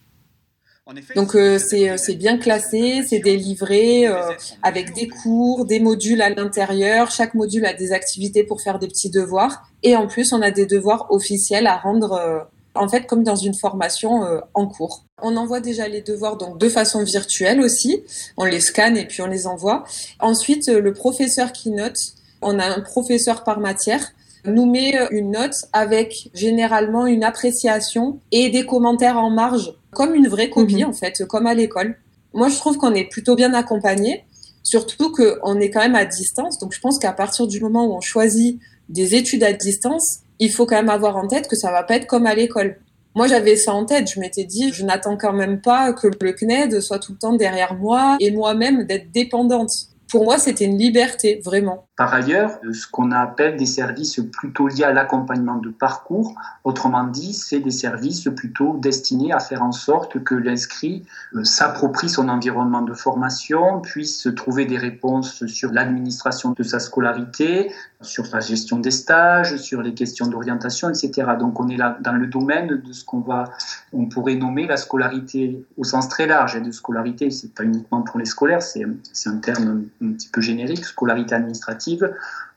Donc 1.14 1.36
euh, 1.36 1.58
euh, 1.72 1.96
c'est 1.96 2.14
bien 2.16 2.38
classé, 2.38 3.04
c'est 3.08 3.20
délivré 3.20 4.08
euh, 4.08 4.32
avec 4.62 4.92
des 4.94 5.06
cours, 5.06 5.64
des 5.64 5.78
modules 5.78 6.20
à 6.20 6.30
l'intérieur. 6.30 7.12
Chaque 7.12 7.34
module 7.34 7.64
a 7.64 7.72
des 7.72 7.92
activités 7.92 8.42
pour 8.42 8.60
faire 8.60 8.80
des 8.80 8.88
petits 8.88 9.10
devoirs. 9.10 9.62
Et 9.84 9.94
en 9.94 10.08
plus, 10.08 10.32
on 10.32 10.42
a 10.42 10.50
des 10.50 10.66
devoirs 10.66 11.06
officiels 11.10 11.68
à 11.68 11.76
rendre, 11.76 12.48
en 12.74 12.88
fait, 12.88 13.06
comme 13.06 13.22
dans 13.22 13.36
une 13.36 13.54
formation 13.54 14.22
en 14.54 14.66
cours. 14.66 15.04
On 15.22 15.36
envoie 15.36 15.60
déjà 15.60 15.86
les 15.86 16.02
devoirs 16.02 16.36
donc 16.36 16.58
de 16.58 16.68
façon 16.68 17.04
virtuelle 17.04 17.60
aussi. 17.60 18.02
On 18.36 18.44
les 18.44 18.60
scanne 18.60 18.96
et 18.96 19.06
puis 19.06 19.22
on 19.22 19.28
les 19.28 19.46
envoie. 19.46 19.84
Ensuite, 20.18 20.68
le 20.68 20.92
professeur 20.92 21.52
qui 21.52 21.70
note 21.70 21.96
on 22.42 22.58
a 22.58 22.66
un 22.66 22.80
professeur 22.80 23.44
par 23.44 23.60
matière 23.60 24.12
nous 24.44 24.66
met 24.66 24.94
une 25.10 25.32
note 25.32 25.54
avec 25.72 26.30
généralement 26.34 27.06
une 27.06 27.24
appréciation 27.24 28.20
et 28.32 28.50
des 28.50 28.66
commentaires 28.66 29.18
en 29.18 29.30
marge, 29.30 29.74
comme 29.92 30.14
une 30.14 30.28
vraie 30.28 30.50
copie 30.50 30.82
mhm. 30.82 30.90
en 30.90 30.92
fait, 30.92 31.24
comme 31.26 31.46
à 31.46 31.54
l'école. 31.54 31.96
Moi, 32.34 32.48
je 32.48 32.56
trouve 32.56 32.76
qu'on 32.76 32.94
est 32.94 33.08
plutôt 33.08 33.36
bien 33.36 33.54
accompagné, 33.54 34.24
surtout 34.62 35.12
qu'on 35.12 35.60
est 35.60 35.70
quand 35.70 35.80
même 35.80 35.94
à 35.94 36.04
distance. 36.04 36.58
Donc, 36.58 36.72
je 36.72 36.80
pense 36.80 36.98
qu'à 36.98 37.12
partir 37.12 37.46
du 37.46 37.60
moment 37.60 37.86
où 37.86 37.92
on 37.92 38.00
choisit 38.00 38.60
des 38.88 39.14
études 39.14 39.44
à 39.44 39.52
distance, 39.52 40.20
il 40.38 40.50
faut 40.50 40.66
quand 40.66 40.76
même 40.76 40.88
avoir 40.88 41.16
en 41.16 41.28
tête 41.28 41.46
que 41.46 41.56
ça 41.56 41.70
va 41.70 41.82
pas 41.82 41.96
être 41.96 42.06
comme 42.06 42.26
à 42.26 42.34
l'école. 42.34 42.78
Moi, 43.14 43.26
j'avais 43.26 43.56
ça 43.56 43.74
en 43.74 43.84
tête. 43.84 44.10
Je 44.10 44.18
m'étais 44.18 44.44
dit, 44.44 44.72
je 44.72 44.84
n'attends 44.84 45.18
quand 45.18 45.34
même 45.34 45.60
pas 45.60 45.92
que 45.92 46.08
le 46.20 46.32
CNED 46.32 46.80
soit 46.80 46.98
tout 46.98 47.12
le 47.12 47.18
temps 47.18 47.34
derrière 47.34 47.74
moi 47.74 48.16
et 48.18 48.30
moi-même 48.30 48.84
d'être 48.84 49.12
dépendante. 49.12 49.70
Pour 50.12 50.24
moi, 50.24 50.36
c'était 50.36 50.66
une 50.66 50.76
liberté, 50.76 51.40
vraiment. 51.42 51.88
Par 51.96 52.12
ailleurs, 52.12 52.58
ce 52.70 52.86
qu'on 52.86 53.12
appelle 53.12 53.56
des 53.56 53.64
services 53.64 54.20
plutôt 54.30 54.68
liés 54.68 54.84
à 54.84 54.92
l'accompagnement 54.92 55.56
de 55.56 55.70
parcours, 55.70 56.34
autrement 56.64 57.04
dit, 57.04 57.32
c'est 57.32 57.60
des 57.60 57.70
services 57.70 58.28
plutôt 58.36 58.76
destinés 58.76 59.32
à 59.32 59.38
faire 59.38 59.62
en 59.62 59.72
sorte 59.72 60.22
que 60.22 60.34
l'inscrit 60.34 61.02
euh, 61.34 61.44
s'approprie 61.44 62.10
son 62.10 62.28
environnement 62.28 62.82
de 62.82 62.92
formation, 62.92 63.80
puisse 63.80 64.28
trouver 64.36 64.66
des 64.66 64.76
réponses 64.76 65.46
sur 65.46 65.72
l'administration 65.72 66.50
de 66.50 66.62
sa 66.62 66.78
scolarité, 66.78 67.72
sur 68.02 68.26
sa 68.26 68.40
gestion 68.40 68.78
des 68.78 68.90
stages, 68.90 69.56
sur 69.56 69.80
les 69.80 69.94
questions 69.94 70.26
d'orientation, 70.26 70.90
etc. 70.90 71.32
Donc 71.38 71.58
on 71.60 71.68
est 71.68 71.76
là 71.76 71.96
dans 72.00 72.12
le 72.12 72.26
domaine 72.26 72.82
de 72.84 72.92
ce 72.92 73.04
qu'on 73.04 73.20
va, 73.20 73.44
on 73.92 74.06
pourrait 74.06 74.34
nommer 74.34 74.66
la 74.66 74.76
scolarité 74.76 75.64
au 75.78 75.84
sens 75.84 76.08
très 76.08 76.26
large. 76.26 76.56
Et 76.56 76.60
de 76.60 76.70
scolarité, 76.70 77.30
c'est 77.30 77.54
pas 77.54 77.64
uniquement 77.64 78.02
pour 78.02 78.18
les 78.18 78.26
scolaires, 78.26 78.62
c'est 78.62 78.84
un 79.26 79.36
terme 79.36 79.84
un 80.02 80.12
petit 80.12 80.28
peu 80.28 80.40
générique, 80.40 80.84
scolarité 80.84 81.34
administrative 81.34 82.12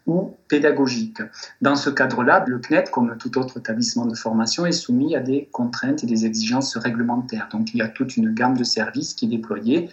ou 0.07 0.35
pédagogique. 0.47 1.21
Dans 1.61 1.75
ce 1.75 1.89
cadre-là, 1.89 2.43
le 2.47 2.59
CNET, 2.59 2.85
comme 2.91 3.17
tout 3.17 3.37
autre 3.37 3.57
établissement 3.57 4.05
de 4.05 4.15
formation, 4.15 4.65
est 4.65 4.71
soumis 4.71 5.15
à 5.15 5.19
des 5.19 5.49
contraintes 5.51 6.03
et 6.03 6.07
des 6.07 6.25
exigences 6.25 6.77
réglementaires. 6.77 7.47
Donc 7.51 7.73
il 7.73 7.77
y 7.77 7.81
a 7.81 7.87
toute 7.87 8.15
une 8.17 8.33
gamme 8.33 8.55
de 8.55 8.63
services 8.63 9.13
qui 9.13 9.25
est 9.25 9.29
déployée 9.29 9.89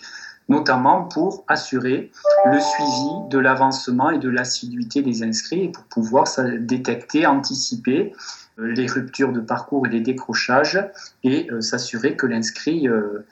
notamment 0.49 1.05
pour 1.05 1.45
assurer 1.49 2.11
le 2.47 2.59
suivi 2.59 3.29
de 3.31 3.39
l'avancement 3.39 4.11
et 4.11 4.19
de 4.19 4.29
l'assiduité 4.29 5.03
des 5.03 5.23
inscrits 5.23 5.65
et 5.65 5.69
pour 5.69 5.85
pouvoir 5.85 6.27
détecter, 6.61 7.27
anticiper 7.27 8.13
euh, 8.59 8.73
les 8.73 8.87
ruptures 8.87 9.33
de 9.33 9.41
parcours 9.41 9.87
et 9.87 9.91
les 9.91 10.01
décrochages 10.01 10.85
et 11.23 11.51
euh, 11.51 11.61
s'assurer 11.61 12.17
que 12.17 12.27
l'inscrit 12.27 12.89
euh, 12.89 13.25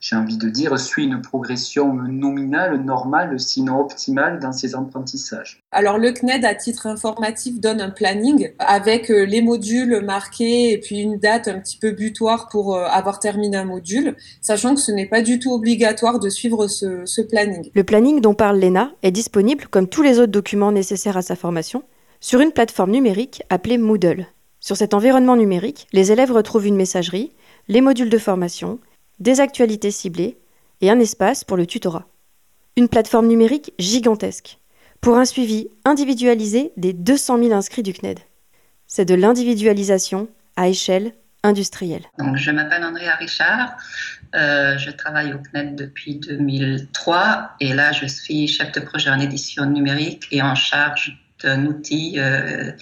j'ai 0.00 0.16
envie 0.16 0.36
de 0.36 0.48
dire, 0.48 0.78
suit 0.78 1.04
une 1.04 1.20
progression 1.20 1.92
nominale, 1.94 2.82
normale, 2.82 3.38
sinon 3.40 3.80
optimale 3.80 4.38
dans 4.38 4.52
ses 4.52 4.74
apprentissages. 4.74 5.60
Alors 5.72 5.98
le 5.98 6.12
CNED, 6.12 6.44
à 6.44 6.54
titre 6.54 6.86
informatif, 6.86 7.60
donne 7.60 7.80
un 7.80 7.90
planning 7.90 8.52
avec 8.58 9.10
euh, 9.10 9.24
les 9.24 9.42
modules 9.42 10.02
marqués 10.04 10.72
et 10.72 10.78
puis 10.78 10.98
une 10.98 11.18
date 11.18 11.48
un 11.48 11.58
petit 11.58 11.78
peu 11.78 11.92
butoir 11.92 12.48
pour 12.48 12.74
euh, 12.74 12.84
avoir 12.84 13.18
terminé 13.18 13.56
un 13.56 13.64
module, 13.64 14.16
sachant 14.40 14.74
que 14.74 14.80
ce 14.80 14.92
n'est 14.92 15.08
pas 15.08 15.22
du 15.22 15.38
tout 15.38 15.52
obligatoire 15.52 16.20
de 16.20 16.28
suivre 16.28 16.66
ce, 16.68 17.02
ce 17.04 17.22
planning. 17.22 17.70
Le 17.74 17.84
planning 17.84 18.20
dont 18.20 18.34
parle 18.34 18.58
Léna 18.58 18.92
est 19.02 19.10
disponible, 19.10 19.66
comme 19.68 19.88
tous 19.88 20.02
les 20.02 20.18
autres 20.18 20.32
documents 20.32 20.72
nécessaires 20.72 21.16
à 21.16 21.22
sa 21.22 21.36
formation, 21.36 21.82
sur 22.20 22.40
une 22.40 22.52
plateforme 22.52 22.90
numérique 22.90 23.42
appelée 23.50 23.78
Moodle. 23.78 24.26
Sur 24.60 24.76
cet 24.76 24.94
environnement 24.94 25.36
numérique, 25.36 25.86
les 25.92 26.12
élèves 26.12 26.32
retrouvent 26.32 26.66
une 26.66 26.76
messagerie, 26.76 27.32
les 27.68 27.80
modules 27.80 28.10
de 28.10 28.18
formation, 28.18 28.78
des 29.18 29.40
actualités 29.40 29.90
ciblées 29.90 30.38
et 30.80 30.90
un 30.90 31.00
espace 31.00 31.44
pour 31.44 31.56
le 31.56 31.66
tutorat. 31.66 32.06
Une 32.76 32.88
plateforme 32.88 33.26
numérique 33.26 33.72
gigantesque 33.78 34.58
pour 35.00 35.16
un 35.16 35.24
suivi 35.24 35.68
individualisé 35.84 36.72
des 36.76 36.92
200 36.92 37.38
000 37.38 37.52
inscrits 37.52 37.82
du 37.82 37.92
CNED. 37.92 38.18
C'est 38.86 39.04
de 39.04 39.14
l'individualisation 39.14 40.28
à 40.56 40.68
échelle 40.68 41.12
industrielle. 41.42 42.04
Donc, 42.18 42.36
je 42.36 42.50
m'appelle 42.50 42.84
Andrea 42.84 43.14
Richard, 43.18 43.76
euh, 44.34 44.76
je 44.78 44.90
travaille 44.90 45.32
au 45.32 45.38
CNED 45.38 45.76
depuis 45.76 46.16
2003 46.16 47.52
et 47.60 47.72
là 47.72 47.92
je 47.92 48.06
suis 48.06 48.48
chef 48.48 48.72
de 48.72 48.80
projet 48.80 49.10
en 49.10 49.20
édition 49.20 49.64
numérique 49.66 50.26
et 50.32 50.42
en 50.42 50.54
charge 50.54 51.16
d'un 51.42 51.66
outil 51.66 52.18
euh, 52.18 52.72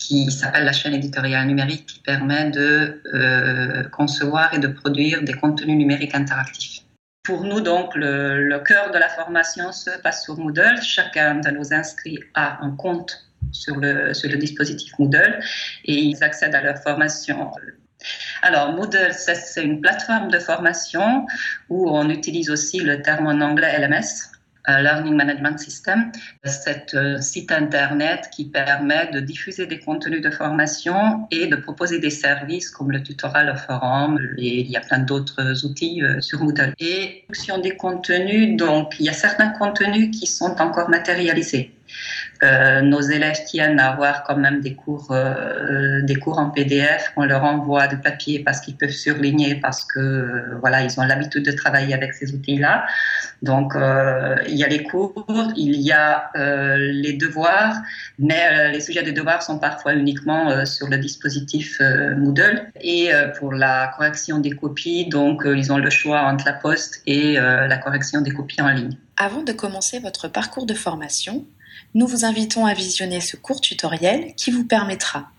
qui 0.00 0.30
s'appelle 0.30 0.64
la 0.64 0.72
chaîne 0.72 0.94
éditoriale 0.94 1.46
numérique, 1.46 1.86
qui 1.86 2.00
permet 2.00 2.50
de 2.50 3.00
euh, 3.14 3.84
concevoir 3.90 4.52
et 4.54 4.58
de 4.58 4.66
produire 4.66 5.22
des 5.22 5.34
contenus 5.34 5.76
numériques 5.76 6.14
interactifs. 6.14 6.80
Pour 7.22 7.44
nous, 7.44 7.60
donc, 7.60 7.94
le, 7.94 8.58
cœur 8.60 8.90
de 8.90 8.98
la 8.98 9.08
formation 9.08 9.70
se 9.72 9.90
passe 10.02 10.24
sur 10.24 10.38
Moodle. 10.38 10.80
Chacun 10.82 11.36
de 11.36 11.50
nos 11.50 11.72
inscrits 11.72 12.18
a 12.34 12.64
un 12.64 12.70
compte 12.70 13.12
sur 13.52 13.76
le, 13.76 14.14
sur 14.14 14.30
le 14.30 14.36
dispositif 14.38 14.98
Moodle 14.98 15.38
et 15.84 15.94
ils 15.94 16.24
accèdent 16.24 16.54
à 16.54 16.62
leur 16.62 16.78
formation. 16.78 17.50
Alors, 18.42 18.72
Moodle, 18.72 19.12
c'est 19.12 19.62
une 19.62 19.80
plateforme 19.80 20.30
de 20.30 20.38
formation 20.38 21.26
où 21.68 21.90
on 21.90 22.08
utilise 22.08 22.48
aussi 22.48 22.80
le 22.80 23.02
terme 23.02 23.26
en 23.26 23.40
anglais 23.42 23.78
LMS, 23.78 24.32
Learning 24.68 25.14
Management 25.14 25.58
System, 25.58 26.12
cet 26.44 26.94
euh, 26.94 27.20
site 27.20 27.52
internet 27.52 28.28
qui 28.30 28.44
permet 28.44 29.10
de 29.10 29.20
diffuser 29.20 29.66
des 29.66 29.78
contenus 29.78 30.22
de 30.22 30.30
formation 30.30 31.26
et 31.30 31.46
de 31.46 31.56
proposer 31.56 31.98
des 31.98 32.10
services 32.10 32.70
comme 32.70 32.90
le 32.90 33.02
tutorat, 33.02 33.44
le 33.44 33.56
forum, 33.56 34.18
et 34.38 34.60
il 34.60 34.70
y 34.70 34.76
a 34.76 34.80
plein 34.80 34.98
d'autres 35.00 35.64
outils 35.64 36.02
euh, 36.02 36.20
sur 36.20 36.42
Moodle. 36.42 36.74
Et 36.78 37.24
fonction 37.28 37.58
des 37.58 37.76
contenus, 37.76 38.56
donc 38.56 38.94
il 39.00 39.06
y 39.06 39.08
a 39.08 39.14
certains 39.14 39.50
contenus 39.50 40.10
qui 40.16 40.26
sont 40.26 40.60
encore 40.60 40.90
matérialisés 40.90 41.72
Euh, 42.42 42.80
nos 42.80 43.02
élèves 43.02 43.44
tiennent 43.44 43.78
à 43.78 43.90
avoir 43.90 44.22
quand 44.22 44.36
même 44.36 44.60
des 44.62 44.74
cours, 44.74 45.08
euh, 45.10 46.00
des 46.02 46.16
cours 46.16 46.38
en 46.38 46.48
PDF. 46.50 47.12
On 47.16 47.24
leur 47.24 47.44
envoie 47.44 47.86
de 47.86 47.96
papier 47.96 48.38
parce 48.38 48.60
qu'ils 48.60 48.76
peuvent 48.76 48.88
surligner, 48.88 49.56
parce 49.56 49.84
que 49.84 49.98
euh, 49.98 50.58
voilà, 50.60 50.82
ils 50.82 50.98
ont 50.98 51.04
l'habitude 51.04 51.44
de 51.44 51.52
travailler 51.52 51.92
avec 51.92 52.14
ces 52.14 52.32
outils-là. 52.34 52.86
Donc, 53.42 53.72
il 53.74 54.54
y 54.54 54.64
a 54.64 54.68
les 54.68 54.82
cours, 54.82 55.26
il 55.56 55.80
y 55.80 55.92
a 55.92 56.30
les 56.34 57.14
devoirs, 57.14 57.74
mais 58.18 58.70
les 58.70 58.80
sujets 58.80 59.02
des 59.02 59.12
devoirs 59.12 59.42
sont 59.42 59.58
parfois 59.58 59.94
uniquement 59.94 60.66
sur 60.66 60.88
le 60.88 60.98
dispositif 60.98 61.80
Moodle. 62.18 62.70
Et 62.82 63.10
pour 63.38 63.54
la 63.54 63.94
correction 63.96 64.40
des 64.40 64.50
copies, 64.50 65.08
donc, 65.08 65.44
ils 65.46 65.72
ont 65.72 65.78
le 65.78 65.88
choix 65.88 66.20
entre 66.20 66.44
la 66.44 66.52
poste 66.52 67.00
et 67.06 67.36
la 67.36 67.78
correction 67.78 68.20
des 68.20 68.30
copies 68.30 68.60
en 68.60 68.68
ligne. 68.68 68.98
Avant 69.16 69.42
de 69.42 69.52
commencer 69.52 70.00
votre 70.00 70.28
parcours 70.28 70.66
de 70.66 70.74
formation, 70.74 71.46
nous 71.94 72.06
vous 72.06 72.24
invitons 72.24 72.66
à 72.66 72.74
visionner 72.74 73.20
ce 73.20 73.36
court 73.36 73.60
tutoriel 73.60 74.34
qui 74.34 74.50
vous 74.50 74.64
permettra 74.64 75.30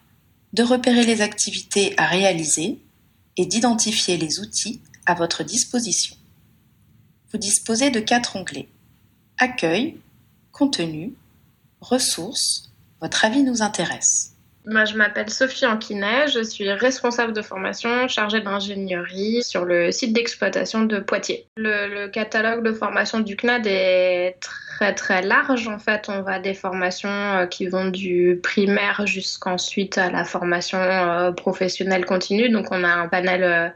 de 0.53 0.63
repérer 0.63 1.05
les 1.05 1.21
activités 1.21 1.93
à 1.97 2.05
réaliser 2.05 2.79
et 3.37 3.45
d'identifier 3.45 4.17
les 4.17 4.39
outils 4.39 4.81
à 5.05 5.13
votre 5.13 5.43
disposition. 5.43 6.15
Vous 7.31 7.37
disposez 7.37 7.89
de 7.89 7.99
quatre 7.99 8.35
onglets. 8.35 8.67
Accueil, 9.37 9.97
contenu, 10.51 11.13
ressources, 11.79 12.71
votre 12.99 13.25
avis 13.25 13.43
nous 13.43 13.61
intéresse. 13.61 14.30
Moi, 14.65 14.85
je 14.85 14.95
m'appelle 14.95 15.29
Sophie 15.29 15.65
Anquinet, 15.65 16.27
je 16.27 16.43
suis 16.43 16.71
responsable 16.71 17.33
de 17.33 17.41
formation 17.41 18.07
chargée 18.07 18.41
d'ingénierie 18.41 19.41
sur 19.41 19.65
le 19.65 19.91
site 19.91 20.13
d'exploitation 20.13 20.83
de 20.83 20.99
Poitiers. 20.99 21.47
Le, 21.57 22.07
catalogue 22.07 22.63
de 22.63 22.71
formation 22.71 23.21
du 23.21 23.35
CNAD 23.35 23.65
est 23.65 24.37
très 24.39 24.93
très 24.93 25.23
large. 25.23 25.67
En 25.67 25.79
fait, 25.79 26.09
on 26.09 26.21
va 26.21 26.37
des 26.37 26.53
formations 26.53 27.09
euh, 27.09 27.45
qui 27.47 27.67
vont 27.67 27.85
du 27.85 28.39
primaire 28.43 29.07
jusqu'ensuite 29.07 29.97
à 29.97 30.11
la 30.11 30.25
formation 30.25 30.77
euh, 30.77 31.31
professionnelle 31.31 32.05
continue. 32.05 32.49
Donc, 32.49 32.67
on 32.69 32.83
a 32.83 32.89
un 32.89 33.07
panel 33.07 33.43
euh, 33.43 33.69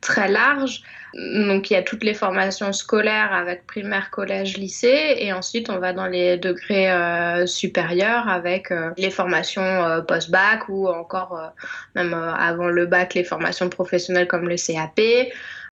très 0.00 0.28
large. 0.28 0.82
Donc 1.14 1.70
il 1.70 1.74
y 1.74 1.76
a 1.76 1.82
toutes 1.82 2.04
les 2.04 2.14
formations 2.14 2.72
scolaires 2.72 3.32
avec 3.32 3.66
primaire, 3.66 4.10
collège, 4.10 4.56
lycée, 4.56 5.16
et 5.18 5.32
ensuite 5.32 5.68
on 5.68 5.78
va 5.78 5.92
dans 5.92 6.06
les 6.06 6.36
degrés 6.36 6.90
euh, 6.90 7.46
supérieurs 7.46 8.28
avec 8.28 8.70
euh, 8.70 8.90
les 8.96 9.10
formations 9.10 9.62
euh, 9.62 10.02
post-bac 10.02 10.68
ou 10.68 10.88
encore 10.88 11.52
même 11.96 12.14
avant 12.14 12.68
le 12.68 12.86
bac 12.86 13.14
les 13.14 13.24
formations 13.24 13.68
professionnelles 13.68 14.28
comme 14.28 14.48
le 14.48 14.56
CAP. 14.56 15.00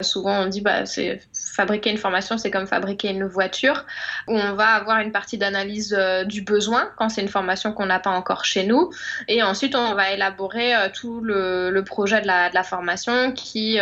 Souvent, 0.00 0.42
on 0.42 0.46
dit 0.46 0.60
bah 0.60 0.86
c'est 0.86 1.20
fabriquer 1.32 1.90
une 1.90 1.98
formation, 1.98 2.38
c'est 2.38 2.52
comme 2.52 2.68
fabriquer 2.68 3.08
une 3.08 3.24
voiture. 3.24 3.84
Où 4.28 4.38
on 4.38 4.54
va 4.54 4.68
avoir 4.68 5.00
une 5.00 5.10
partie 5.10 5.38
d'analyse 5.38 5.98
du 6.26 6.42
besoin 6.42 6.88
quand 6.96 7.08
c'est 7.08 7.20
une 7.20 7.28
formation 7.28 7.72
qu'on 7.72 7.86
n'a 7.86 7.98
pas 7.98 8.10
encore 8.10 8.44
chez 8.44 8.64
nous, 8.64 8.92
et 9.26 9.42
ensuite 9.42 9.74
on 9.74 9.94
va 9.94 10.12
élaborer 10.12 10.72
tout 10.94 11.20
le, 11.20 11.80
projet 11.80 12.20
de 12.20 12.28
la, 12.28 12.48
de 12.48 12.54
la, 12.54 12.62
formation 12.62 13.32
qui 13.32 13.80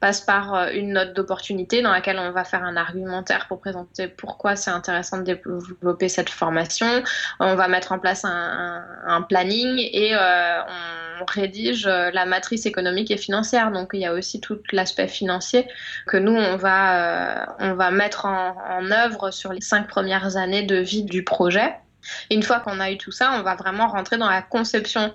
passe 0.00 0.22
par 0.22 0.68
une 0.68 0.97
note 0.98 1.14
d'opportunité 1.14 1.82
dans 1.82 1.92
laquelle 1.92 2.18
on 2.18 2.30
va 2.32 2.44
faire 2.44 2.64
un 2.64 2.76
argumentaire 2.76 3.46
pour 3.48 3.60
présenter 3.60 4.08
pourquoi 4.08 4.56
c'est 4.56 4.70
intéressant 4.70 5.18
de 5.18 5.22
développer 5.22 6.08
cette 6.08 6.30
formation. 6.30 6.86
On 7.40 7.54
va 7.54 7.68
mettre 7.68 7.92
en 7.92 7.98
place 7.98 8.24
un, 8.24 9.22
planning 9.28 9.78
et 9.78 10.14
on 10.16 11.24
rédige 11.24 11.86
la 11.86 12.24
matrice 12.26 12.66
économique 12.66 13.10
et 13.10 13.16
financière. 13.16 13.70
Donc 13.72 13.90
il 13.92 14.00
y 14.00 14.06
a 14.06 14.12
aussi 14.12 14.40
tout 14.40 14.58
l'aspect 14.72 15.08
financier 15.08 15.66
que 16.06 16.16
nous, 16.16 16.34
on 16.34 16.56
va, 16.56 17.42
euh, 17.42 17.46
on 17.60 17.74
va 17.74 17.90
mettre 17.90 18.26
en 18.26 18.90
œuvre 18.90 19.30
sur 19.30 19.52
les 19.52 19.60
cinq 19.60 19.88
premières 19.88 20.36
années 20.36 20.62
de 20.62 20.76
vie 20.76 21.04
du 21.04 21.24
projet. 21.24 21.74
une 22.30 22.42
fois 22.42 22.60
qu'on 22.60 22.80
a 22.80 22.90
eu 22.90 22.98
tout 22.98 23.10
ça, 23.10 23.32
on 23.38 23.42
va 23.42 23.54
vraiment 23.54 23.88
rentrer 23.88 24.16
dans 24.16 24.28
la 24.28 24.42
conception 24.42 25.12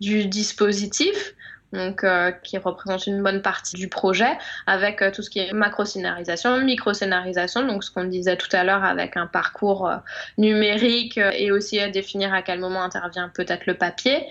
du 0.00 0.26
dispositif, 0.26 1.34
donc 1.76 2.02
euh, 2.02 2.32
qui 2.32 2.58
représente 2.58 3.06
une 3.06 3.22
bonne 3.22 3.42
partie 3.42 3.76
du 3.76 3.88
projet, 3.88 4.38
avec 4.66 5.02
euh, 5.02 5.10
tout 5.10 5.22
ce 5.22 5.30
qui 5.30 5.38
est 5.38 5.52
macro-scénarisation, 5.52 6.60
micro-scénarisation, 6.62 7.66
donc 7.66 7.84
ce 7.84 7.90
qu'on 7.90 8.04
disait 8.04 8.36
tout 8.36 8.48
à 8.52 8.64
l'heure 8.64 8.84
avec 8.84 9.16
un 9.16 9.26
parcours 9.26 9.90
numérique 10.38 11.18
et 11.18 11.52
aussi 11.52 11.78
à 11.78 11.88
définir 11.88 12.34
à 12.34 12.42
quel 12.42 12.58
moment 12.58 12.82
intervient 12.82 13.30
peut-être 13.34 13.66
le 13.66 13.74
papier 13.74 14.26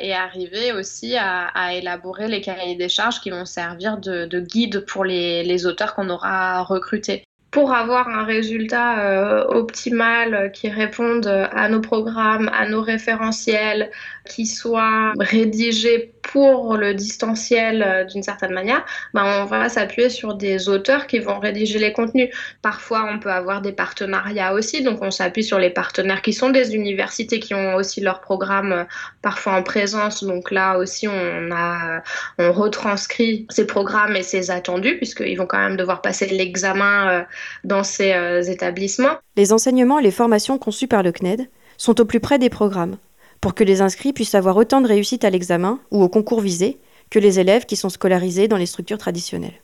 et 0.00 0.12
arriver 0.12 0.72
aussi 0.72 1.16
à, 1.16 1.74
élaborer 1.74 2.28
les 2.28 2.40
cahiers 2.40 2.76
des 2.76 2.88
charges 2.88 3.20
qui 3.20 3.30
vont 3.30 3.44
servir 3.44 3.98
de, 3.98 4.40
guide 4.40 4.80
pour 4.80 5.04
les 5.04 5.66
auteurs 5.66 5.94
qu'on 5.94 6.10
aura 6.10 6.62
recrutés. 6.62 7.24
Pour 7.50 7.72
avoir 7.72 8.08
un 8.08 8.24
résultat 8.24 9.00
euh, 9.00 9.44
optimal 9.48 10.52
qui 10.52 10.68
réponde 10.68 11.26
à 11.26 11.68
nos 11.70 11.80
programmes, 11.80 12.50
à 12.52 12.68
nos 12.68 12.82
référentiels, 12.82 13.90
qui 14.28 14.46
soit 14.46 15.12
rédigé 15.18 16.12
pour 16.22 16.76
le 16.76 16.94
distanciel 16.94 17.82
euh, 17.82 18.04
d'une 18.04 18.22
certaine 18.22 18.52
manière, 18.52 18.84
ben 19.14 19.42
on 19.42 19.44
va 19.46 19.68
s'appuyer 19.68 20.10
sur 20.10 20.34
des 20.34 20.68
auteurs 20.68 21.06
qui 21.06 21.18
vont 21.18 21.38
rédiger 21.38 21.78
les 21.78 21.92
contenus. 21.92 22.28
Parfois, 22.60 23.08
on 23.10 23.18
peut 23.18 23.32
avoir 23.32 23.62
des 23.62 23.72
partenariats 23.72 24.52
aussi, 24.52 24.82
donc 24.82 24.98
on 25.00 25.10
s'appuie 25.10 25.42
sur 25.42 25.58
les 25.58 25.70
partenaires 25.70 26.20
qui 26.20 26.34
sont 26.34 26.50
des 26.50 26.74
universités 26.74 27.40
qui 27.40 27.54
ont 27.54 27.74
aussi 27.74 28.00
leurs 28.00 28.20
programmes 28.20 28.72
euh, 28.72 28.84
parfois 29.22 29.54
en 29.54 29.62
présence. 29.62 30.22
Donc 30.22 30.50
là 30.50 30.76
aussi, 30.78 31.08
on 31.08 31.50
a, 31.50 32.02
on 32.38 32.52
retranscrit 32.52 33.46
ces 33.48 33.66
programmes 33.66 34.14
et 34.14 34.22
ces 34.22 34.50
attendus 34.50 34.96
puisqu'ils 34.98 35.36
vont 35.36 35.46
quand 35.46 35.58
même 35.58 35.76
devoir 35.76 36.02
passer 36.02 36.26
l'examen 36.26 37.24
dans 37.64 37.84
ces 37.84 38.12
euh, 38.12 38.42
établissements. 38.42 39.18
Les 39.36 39.52
enseignements 39.52 39.98
et 39.98 40.02
les 40.02 40.10
formations 40.10 40.58
conçus 40.58 40.88
par 40.88 41.02
le 41.02 41.12
CNED 41.12 41.48
sont 41.76 42.00
au 42.00 42.04
plus 42.04 42.20
près 42.20 42.38
des 42.38 42.50
programmes, 42.50 42.96
pour 43.40 43.54
que 43.54 43.64
les 43.64 43.80
inscrits 43.80 44.12
puissent 44.12 44.34
avoir 44.34 44.56
autant 44.56 44.80
de 44.80 44.88
réussite 44.88 45.24
à 45.24 45.30
l'examen 45.30 45.80
ou 45.90 46.02
au 46.02 46.08
concours 46.08 46.40
visé 46.40 46.78
que 47.10 47.18
les 47.18 47.40
élèves 47.40 47.64
qui 47.64 47.76
sont 47.76 47.88
scolarisés 47.88 48.48
dans 48.48 48.56
les 48.56 48.66
structures 48.66 48.98
traditionnelles. 48.98 49.62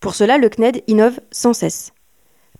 Pour 0.00 0.14
cela, 0.14 0.38
le 0.38 0.48
CNED 0.48 0.82
innove 0.86 1.20
sans 1.30 1.52
cesse. 1.52 1.92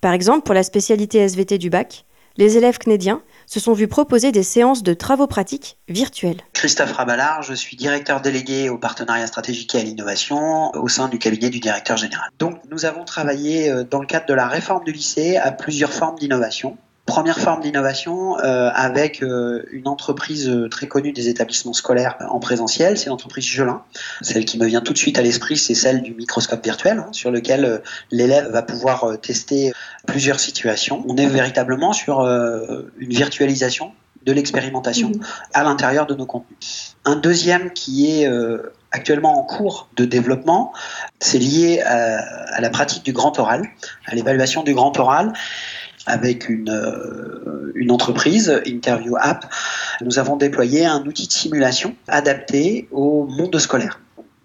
Par 0.01 0.13
exemple, 0.13 0.43
pour 0.43 0.55
la 0.55 0.63
spécialité 0.63 1.19
SVT 1.19 1.57
du 1.57 1.69
bac, 1.69 2.05
les 2.37 2.55
élèves 2.55 2.77
cnédiens 2.77 3.23
se 3.47 3.59
sont 3.59 3.73
vus 3.73 3.87
proposer 3.87 4.31
des 4.31 4.43
séances 4.43 4.83
de 4.83 4.93
travaux 4.93 5.25
pratiques 5.25 5.77
virtuels. 5.87 6.41
Christophe 6.53 6.91
Rabalard, 6.91 7.41
je 7.41 7.53
suis 7.53 7.75
directeur 7.75 8.21
délégué 8.21 8.69
au 8.69 8.77
partenariat 8.77 9.25
stratégique 9.25 9.73
et 9.73 9.79
à 9.79 9.83
l'innovation 9.83 10.71
au 10.75 10.87
sein 10.87 11.07
du 11.07 11.17
cabinet 11.17 11.49
du 11.49 11.59
directeur 11.59 11.97
général. 11.97 12.29
Donc 12.37 12.59
nous 12.69 12.85
avons 12.85 13.05
travaillé 13.05 13.69
euh, 13.69 13.83
dans 13.83 13.99
le 13.99 14.05
cadre 14.05 14.27
de 14.27 14.33
la 14.33 14.47
réforme 14.47 14.83
du 14.83 14.91
lycée 14.91 15.37
à 15.37 15.51
plusieurs 15.51 15.91
formes 15.91 16.17
d'innovation 16.19 16.77
première 17.07 17.39
forme 17.39 17.61
d'innovation 17.61 18.37
euh, 18.37 18.69
avec 18.75 19.23
euh, 19.23 19.63
une 19.71 19.87
entreprise 19.87 20.47
euh, 20.49 20.67
très 20.69 20.87
connue 20.87 21.13
des 21.13 21.29
établissements 21.29 21.73
scolaires 21.73 22.17
en 22.29 22.39
présentiel, 22.39 22.97
c'est 22.97 23.09
l'entreprise 23.09 23.45
Gelin. 23.45 23.81
Celle 24.21 24.45
qui 24.45 24.59
me 24.59 24.67
vient 24.67 24.81
tout 24.81 24.93
de 24.93 24.97
suite 24.97 25.17
à 25.17 25.21
l'esprit, 25.21 25.57
c'est 25.57 25.73
celle 25.73 26.03
du 26.03 26.13
microscope 26.13 26.63
virtuel, 26.63 26.99
hein, 26.99 27.07
sur 27.13 27.31
lequel 27.31 27.81
l'élève 28.11 28.49
va 28.51 28.61
pouvoir 28.61 29.19
tester 29.21 29.71
plusieurs 30.05 30.39
situations. 30.39 31.03
On 31.07 31.15
est 31.15 31.25
véritablement 31.25 31.93
sur 31.93 32.21
une 32.21 33.09
virtualisation 33.09 33.93
de 34.25 34.33
l'expérimentation 34.33 35.09
mmh. 35.09 35.21
à 35.53 35.63
l'intérieur 35.63 36.05
de 36.05 36.13
nos 36.13 36.25
contenus. 36.25 36.95
Un 37.05 37.15
deuxième 37.15 37.71
qui 37.71 38.11
est 38.11 38.29
actuellement 38.91 39.39
en 39.39 39.43
cours 39.43 39.87
de 39.95 40.03
développement, 40.03 40.73
c'est 41.19 41.39
lié 41.39 41.81
à, 41.81 42.19
à, 42.53 42.61
la 42.61 42.69
pratique 42.69 43.03
du 43.03 43.13
grand 43.13 43.39
oral, 43.39 43.63
à 44.05 44.15
l'évaluation 44.15 44.63
du 44.63 44.73
grand 44.73 44.97
oral 44.99 45.33
avec 46.07 46.49
une, 46.49 46.69
euh, 46.69 47.71
une 47.75 47.91
entreprise, 47.91 48.61
Interview 48.65 49.15
App, 49.19 49.45
nous 50.01 50.17
avons 50.17 50.35
déployé 50.35 50.85
un 50.85 51.05
outil 51.05 51.27
de 51.27 51.33
simulation 51.33 51.95
adapté 52.07 52.87
au 52.91 53.25
monde 53.25 53.57
scolaire 53.59 53.99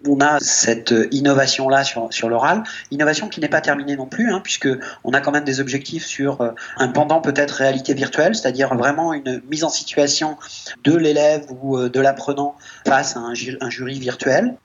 on 0.07 0.19
a 0.19 0.39
cette 0.39 0.93
innovation-là 1.11 1.83
sur, 1.83 2.11
sur 2.11 2.29
l'oral, 2.29 2.63
innovation 2.91 3.29
qui 3.29 3.39
n'est 3.39 3.49
pas 3.49 3.61
terminée 3.61 3.95
non 3.95 4.05
plus, 4.05 4.31
hein, 4.31 4.41
puisque 4.43 4.67
on 5.03 5.13
a 5.13 5.21
quand 5.21 5.31
même 5.31 5.43
des 5.43 5.59
objectifs 5.59 6.05
sur 6.05 6.41
euh, 6.41 6.51
un 6.77 6.89
pendant 6.89 7.21
peut-être 7.21 7.51
réalité 7.51 7.93
virtuelle, 7.93 8.35
c'est-à-dire 8.35 8.73
vraiment 8.75 9.13
une 9.13 9.41
mise 9.49 9.63
en 9.63 9.69
situation 9.69 10.37
de 10.83 10.95
l'élève 10.95 11.45
ou 11.61 11.77
euh, 11.77 11.89
de 11.89 11.99
l'apprenant 11.99 12.55
face 12.85 13.15
à 13.15 13.19
un, 13.19 13.33
jury 13.33 13.99
virtuel. 13.99 14.55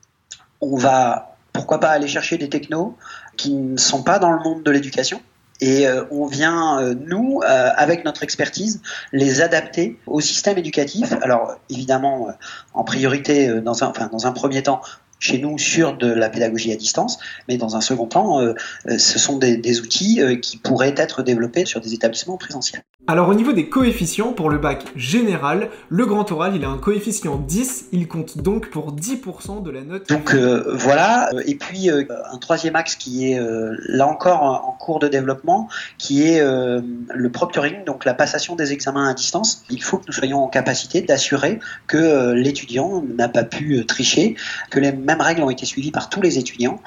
On 0.61 0.77
va, 0.77 1.37
pourquoi 1.53 1.79
pas, 1.81 1.91
aller 1.91 2.09
chercher 2.09 2.37
des 2.39 2.49
technos 2.49 2.97
qui 3.37 3.53
ne 3.53 3.77
sont 3.77 4.03
pas 4.03 4.19
dans 4.19 4.33
le 4.33 4.41
monde 4.41 4.65
de 4.65 4.71
l'éducation, 4.71 5.21
et 5.61 5.87
euh, 5.87 6.05
on 6.11 6.27
vient, 6.27 6.81
euh, 6.81 6.95
nous, 6.95 7.41
euh, 7.43 7.71
avec 7.77 8.05
notre 8.05 8.23
expertise, 8.23 8.81
les 9.13 9.41
adapter 9.41 9.99
au 10.07 10.21
système 10.21 10.59
éducatif. 10.59 11.13
Alors, 11.23 11.57
évidemment, 11.69 12.29
en 12.75 12.85
priorité, 12.85 13.61
dans 13.61 13.83
un, 13.83 13.89
enfin, 13.89 14.09
dans 14.13 14.27
un 14.27 14.33
premier 14.33 14.63
temps, 14.63 14.81
chez 15.19 15.39
nous 15.39 15.59
sur 15.59 15.97
de 15.97 16.07
la 16.07 16.29
pédagogie 16.29 16.73
à 16.73 16.77
distance, 16.77 17.19
mais 17.49 17.57
dans 17.57 17.77
un 17.77 17.81
second 17.81 18.07
temps, 18.07 18.41
euh, 18.41 18.55
euh, 18.89 18.99
ce 18.99 19.19
sont 19.19 19.39
des, 19.39 19.57
des 19.57 19.81
outils 19.81 20.21
euh, 20.21 20.37
qui 20.37 20.57
pourraient 20.57 20.95
être 20.97 21.23
développés 21.23 21.65
sur 21.65 21.81
des 21.81 21.95
établissements 21.95 22.37
présentiels. 22.37 22.83
Alors 23.11 23.31
au 23.31 23.35
niveau 23.35 23.53
des 23.53 23.71
coefficients, 23.71 24.35
pour 24.35 24.51
le 24.51 24.59
bac 24.59 24.85
général, 24.95 25.71
le 25.89 26.05
grand 26.05 26.31
oral, 26.31 26.55
il 26.55 26.63
a 26.67 26.69
un 26.69 26.77
coefficient 26.77 27.39
10, 27.39 27.87
il 27.93 28.07
compte 28.07 28.37
donc 28.37 28.69
pour 28.69 28.95
10% 28.95 29.63
de 29.63 29.71
la 29.71 29.81
note. 29.81 30.07
Donc 30.11 30.35
euh, 30.35 30.63
voilà, 30.75 31.31
et 31.47 31.55
puis 31.55 31.91
euh, 31.91 32.05
un 32.31 32.37
troisième 32.37 32.77
axe 32.77 32.97
qui 32.97 33.33
est 33.33 33.41
euh, 33.41 33.75
là 33.87 34.07
encore 34.07 34.43
en 34.43 34.77
cours 34.79 34.99
de 34.99 35.09
développement, 35.09 35.71
qui 35.97 36.23
est 36.23 36.43
le 36.43 37.29
proctoring, 37.31 37.83
donc 37.87 38.05
la 38.05 38.13
passation 38.13 38.57
des 38.57 38.75
examens 38.75 39.09
à 39.09 39.15
distance. 39.15 39.65
Il 39.71 39.83
faut 39.83 39.97
que 39.97 40.05
nous 40.07 40.13
soyons 40.13 40.45
en 40.45 40.49
capacité 40.49 41.01
d'assurer 41.01 41.61
que 41.87 42.33
l'étudiant 42.33 43.03
n'a 43.17 43.31
pas 43.31 43.45
pu 43.45 43.87
tricher, 43.87 44.37
que 44.69 44.81
les 44.81 44.93
mêmes 44.93 45.23
règles 45.23 45.43
ont 45.43 45.51
été 45.51 45.65
suivies 45.65 45.93
par 45.93 46.11
tous 46.11 46.21
les 46.21 46.37
étudiants 46.37 46.79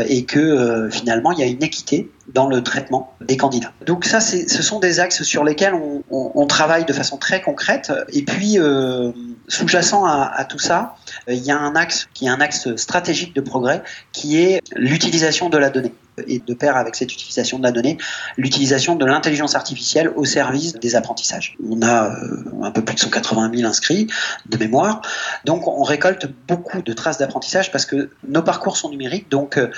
et 0.00 0.24
que 0.24 0.88
finalement 0.90 1.30
il 1.30 1.38
y 1.38 1.42
a 1.44 1.46
une 1.46 1.62
équité 1.62 2.10
dans 2.34 2.48
le 2.48 2.62
traitement 2.62 3.14
des 3.20 3.36
candidats. 3.36 3.72
Donc 3.86 4.04
ça, 4.04 4.20
ce 4.20 4.62
sont 4.62 4.80
des 4.80 5.00
axes 5.00 5.22
sur 5.22 5.44
lesquels 5.44 5.67
on, 5.74 6.46
travaille 6.46 6.84
de 6.84 6.92
façon 6.92 7.16
très 7.16 7.42
concrète. 7.42 7.92
Et 8.12 8.22
puis, 8.22 8.58
euh, 8.58 9.12
sous-jacent 9.48 10.04
à, 10.04 10.32
à, 10.34 10.44
tout 10.44 10.58
ça, 10.58 10.96
il 11.28 11.44
y 11.44 11.50
a 11.50 11.58
un 11.58 11.74
axe 11.76 12.08
qui 12.14 12.26
est 12.26 12.30
un 12.30 12.40
axe 12.40 12.74
stratégique 12.76 13.34
de 13.34 13.40
progrès, 13.40 13.82
qui 14.12 14.40
est 14.40 14.60
l'utilisation 14.76 15.48
de 15.48 15.58
la 15.58 15.70
donnée 15.70 15.92
et 16.26 16.40
de 16.40 16.54
pair 16.54 16.76
avec 16.76 16.94
cette 16.94 17.12
utilisation 17.12 17.58
de 17.58 17.62
la 17.62 17.72
donnée, 17.72 17.98
l'utilisation 18.36 18.96
de 18.96 19.04
l'intelligence 19.04 19.54
artificielle 19.54 20.10
au 20.16 20.24
service 20.24 20.74
des 20.74 20.96
apprentissages. 20.96 21.56
On 21.68 21.82
a 21.82 22.10
euh, 22.10 22.44
un 22.62 22.70
peu 22.70 22.82
plus 22.82 22.94
de 22.94 23.00
180 23.00 23.50
000 23.54 23.68
inscrits 23.68 24.08
de 24.48 24.56
mémoire, 24.56 25.02
donc 25.44 25.68
on 25.68 25.82
récolte 25.82 26.26
beaucoup 26.46 26.82
de 26.82 26.92
traces 26.92 27.18
d'apprentissage 27.18 27.70
parce 27.70 27.86
que 27.86 28.10
nos 28.26 28.42
parcours 28.42 28.76
sont 28.76 28.90
numériques, 28.90 29.30
donc 29.30 29.58
euh, 29.58 29.68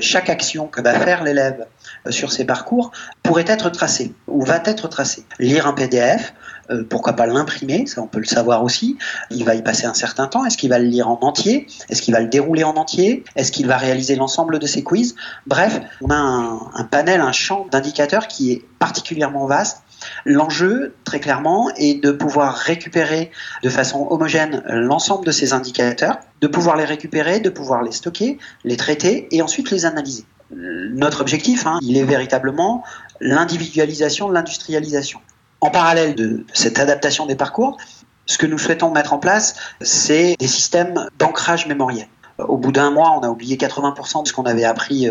chaque 0.00 0.30
action 0.30 0.66
que 0.66 0.80
va 0.80 0.98
faire 0.98 1.24
l'élève 1.24 1.66
sur 2.10 2.32
ses 2.32 2.44
parcours 2.44 2.92
pourrait 3.22 3.44
être 3.46 3.70
tracée 3.70 4.14
ou 4.26 4.44
va 4.44 4.60
être 4.64 4.88
tracée. 4.88 5.24
Lire 5.38 5.66
un 5.66 5.72
PDF, 5.72 6.34
euh, 6.70 6.84
pourquoi 6.88 7.14
pas 7.14 7.26
l'imprimer, 7.26 7.86
ça 7.86 8.02
on 8.02 8.06
peut 8.06 8.18
le 8.18 8.24
savoir 8.24 8.62
aussi. 8.62 8.98
Il 9.30 9.44
va 9.44 9.54
y 9.54 9.62
passer 9.62 9.86
un 9.86 9.94
certain 9.94 10.26
temps. 10.26 10.44
Est-ce 10.44 10.56
qu'il 10.56 10.70
va 10.70 10.78
le 10.78 10.86
lire 10.86 11.08
en 11.08 11.18
entier? 11.22 11.66
Est-ce 11.88 12.02
qu'il 12.02 12.14
va 12.14 12.20
le 12.20 12.28
dérouler 12.28 12.64
en 12.64 12.74
entier? 12.74 13.24
Est-ce 13.36 13.52
qu'il 13.52 13.66
va 13.66 13.76
réaliser 13.76 14.16
l'ensemble 14.16 14.58
de 14.58 14.66
ses 14.66 14.82
quiz? 14.82 15.14
Bref, 15.46 15.80
on 16.00 16.10
a 16.10 16.16
un 16.16 16.84
panel, 16.84 17.20
un 17.20 17.32
champ 17.32 17.66
d'indicateurs 17.70 18.28
qui 18.28 18.52
est 18.52 18.62
particulièrement 18.78 19.46
vaste. 19.46 19.82
L'enjeu, 20.24 20.94
très 21.04 21.20
clairement, 21.20 21.70
est 21.76 22.02
de 22.02 22.10
pouvoir 22.10 22.56
récupérer 22.56 23.30
de 23.62 23.68
façon 23.68 24.08
homogène 24.10 24.62
l'ensemble 24.66 25.24
de 25.24 25.30
ces 25.30 25.52
indicateurs, 25.52 26.18
de 26.40 26.48
pouvoir 26.48 26.76
les 26.76 26.84
récupérer, 26.84 27.38
de 27.38 27.50
pouvoir 27.50 27.82
les 27.82 27.92
stocker, 27.92 28.38
les 28.64 28.76
traiter 28.76 29.28
et 29.30 29.42
ensuite 29.42 29.70
les 29.70 29.86
analyser. 29.86 30.24
Notre 30.54 31.20
objectif, 31.20 31.66
hein, 31.66 31.78
il 31.82 31.96
est 31.96 32.04
véritablement 32.04 32.84
l'individualisation 33.20 34.28
de 34.28 34.34
l'industrialisation. 34.34 35.20
En 35.60 35.70
parallèle 35.70 36.14
de 36.14 36.44
cette 36.52 36.78
adaptation 36.78 37.26
des 37.26 37.36
parcours, 37.36 37.78
ce 38.26 38.38
que 38.38 38.46
nous 38.46 38.58
souhaitons 38.58 38.90
mettre 38.90 39.12
en 39.12 39.18
place, 39.18 39.54
c'est 39.80 40.36
des 40.38 40.48
systèmes 40.48 41.08
d'ancrage 41.18 41.66
mémoriel. 41.66 42.08
Au 42.38 42.56
bout 42.56 42.72
d'un 42.72 42.90
mois, 42.90 43.12
on 43.16 43.20
a 43.20 43.28
oublié 43.28 43.56
80% 43.56 44.22
de 44.22 44.28
ce 44.28 44.32
qu'on 44.32 44.44
avait 44.44 44.64
appris 44.64 45.06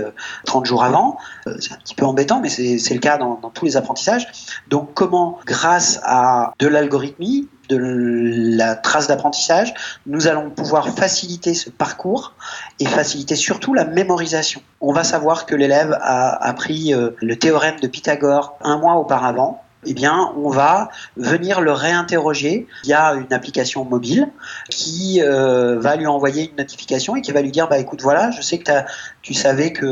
30 0.45 0.65
jours 0.65 0.83
avant. 0.83 1.17
C'est 1.59 1.71
un 1.71 1.77
petit 1.77 1.95
peu 1.95 2.05
embêtant, 2.05 2.41
mais 2.41 2.49
c'est 2.49 2.93
le 2.93 2.99
cas 2.99 3.17
dans, 3.17 3.35
dans, 3.35 3.49
tous 3.49 3.65
les 3.65 3.77
apprentissages. 3.77 4.27
Donc 4.69 4.93
comment, 4.93 5.39
grâce 5.45 5.99
à 6.03 6.53
de 6.59 6.67
l'algorithmie, 6.67 7.47
de 7.71 8.57
la 8.57 8.75
trace 8.75 9.07
d'apprentissage, 9.07 9.73
nous 10.05 10.27
allons 10.27 10.49
pouvoir 10.49 10.89
faciliter 10.89 11.53
ce 11.53 11.69
parcours 11.69 12.33
et 12.79 12.85
faciliter 12.85 13.35
surtout 13.35 13.73
la 13.73 13.85
mémorisation. 13.85 14.61
On 14.81 14.93
va 14.93 15.03
savoir 15.03 15.45
que 15.45 15.55
l'élève 15.55 15.97
a 16.01 16.43
appris 16.45 16.93
le 16.93 17.35
théorème 17.35 17.79
de 17.79 17.87
Pythagore 17.87 18.57
un 18.61 18.77
mois 18.77 18.95
auparavant 18.95 19.63
eh 19.85 19.93
bien, 19.93 20.31
on 20.37 20.49
va 20.49 20.89
venir 21.17 21.61
le 21.61 21.71
réinterroger 21.71 22.67
via 22.83 23.13
une 23.13 23.31
application 23.33 23.83
mobile 23.83 24.27
qui 24.69 25.21
euh, 25.21 25.79
va 25.79 25.95
lui 25.95 26.07
envoyer 26.07 26.49
une 26.49 26.57
notification 26.57 27.15
et 27.15 27.21
qui 27.21 27.31
va 27.31 27.41
lui 27.41 27.51
dire 27.51 27.67
bah 27.67 27.79
écoute 27.79 28.01
voilà, 28.01 28.31
je 28.31 28.41
sais 28.41 28.59
que 28.59 28.71
tu 29.21 29.33
savais 29.33 29.73
que 29.73 29.85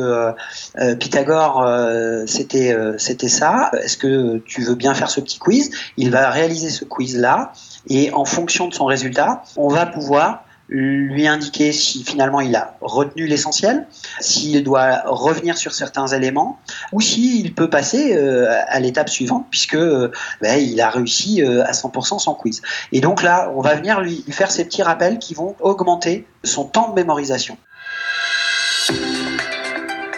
euh, 0.80 0.95
Pythagore 0.95 1.63
euh, 1.63 2.23
c'était 2.28 2.75
c'était 2.97 3.28
ça. 3.30 3.71
Est-ce 3.82 3.97
que 3.97 4.38
tu 4.39 4.62
veux 4.62 4.75
bien 4.75 4.93
faire 4.93 5.10
ce 5.10 5.21
petit 5.21 5.39
quiz? 5.39 5.71
Il 5.97 6.12
va 6.12 6.30
réaliser 6.30 6.69
ce 6.69 6.86
quiz 6.86 7.17
là 7.17 7.54
et 7.88 8.12
en 8.13 8.25
fonction 8.25 8.67
de 8.67 8.73
son 8.73 8.86
résultat, 8.86 9.43
on 9.58 9.69
va 9.69 9.86
pouvoir 9.86 10.43
lui 10.69 11.27
indiquer 11.27 11.71
si 11.71 12.03
finalement 12.03 12.41
il 12.41 12.55
a 12.55 12.77
retenu 12.82 13.25
l'essentiel, 13.25 13.88
s'il 14.19 14.63
doit 14.63 15.01
revenir 15.05 15.58
sur 15.58 15.73
certains 15.73 16.08
éléments, 16.08 16.60
ou 16.91 17.01
s'il 17.01 17.55
peut 17.55 17.69
passer 17.69 18.15
euh, 18.15 18.47
à 18.67 18.79
l'étape 18.79 19.10
suivante, 19.10 19.47
puisque 19.49 19.75
euh, 19.75 20.12
ben, 20.41 20.60
il 20.60 20.79
a 20.79 20.89
réussi 20.89 21.41
euh, 21.41 21.63
à 21.65 21.71
100% 21.71 22.19
son 22.19 22.36
quiz. 22.36 22.62
Et 22.91 23.01
donc 23.01 23.23
là, 23.23 23.51
on 23.55 23.62
va 23.62 23.75
venir 23.75 23.99
lui, 24.01 24.23
lui 24.25 24.34
faire 24.34 24.51
ces 24.51 24.63
petits 24.65 24.84
rappels 24.84 25.17
qui 25.17 25.34
vont 25.34 25.55
augmenter 25.60 26.27
son 26.43 26.65
temps 26.65 26.89
de 26.89 26.95
mémorisation. 26.95 27.58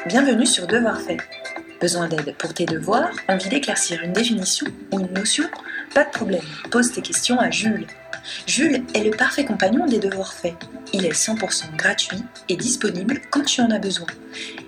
Bienvenue 0.06 0.46
sur 0.46 0.68
Devoir 0.68 1.00
fait. 1.00 1.18
Besoin 1.80 2.08
d'aide 2.08 2.36
pour 2.38 2.54
tes 2.54 2.66
devoirs 2.66 3.10
Envie 3.28 3.50
d'éclaircir 3.50 4.04
une 4.04 4.14
définition 4.14 4.68
ou 4.92 5.00
une 5.00 5.12
notion? 5.14 5.46
Pas 5.96 6.04
de 6.04 6.12
problème, 6.12 6.44
pose 6.70 6.92
tes 6.92 7.02
questions 7.02 7.40
à 7.40 7.50
Jules. 7.50 7.88
Jules 8.46 8.84
est 8.94 9.04
le 9.04 9.12
parfait 9.12 9.46
compagnon 9.46 9.86
des 9.86 10.00
devoirs 10.00 10.34
faits. 10.34 10.56
Il 10.94 11.06
est 11.06 11.14
100% 11.14 11.76
gratuit 11.76 12.24
et 12.50 12.56
disponible 12.56 13.22
quand 13.30 13.44
tu 13.44 13.62
en 13.62 13.70
as 13.72 13.80
besoin. 13.80 14.08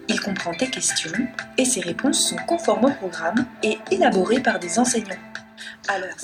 Il 0.08 0.20
comprend 0.20 0.54
tes 0.54 0.70
questions 0.70 1.12
et 1.58 1.66
ses 1.66 1.82
réponses 1.82 2.30
sont 2.30 2.38
conformes 2.48 2.86
au 2.86 2.92
programme 2.92 3.46
et 3.62 3.78
élaborées 3.92 4.42
par 4.42 4.60
des 4.60 4.80
enseignants. 4.80 5.16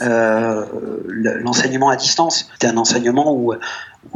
Euh, 0.01 0.65
L'enseignement 1.07 1.89
à 1.89 1.95
distance, 1.95 2.49
c'est 2.59 2.67
un 2.67 2.77
enseignement 2.77 3.33
où, 3.33 3.53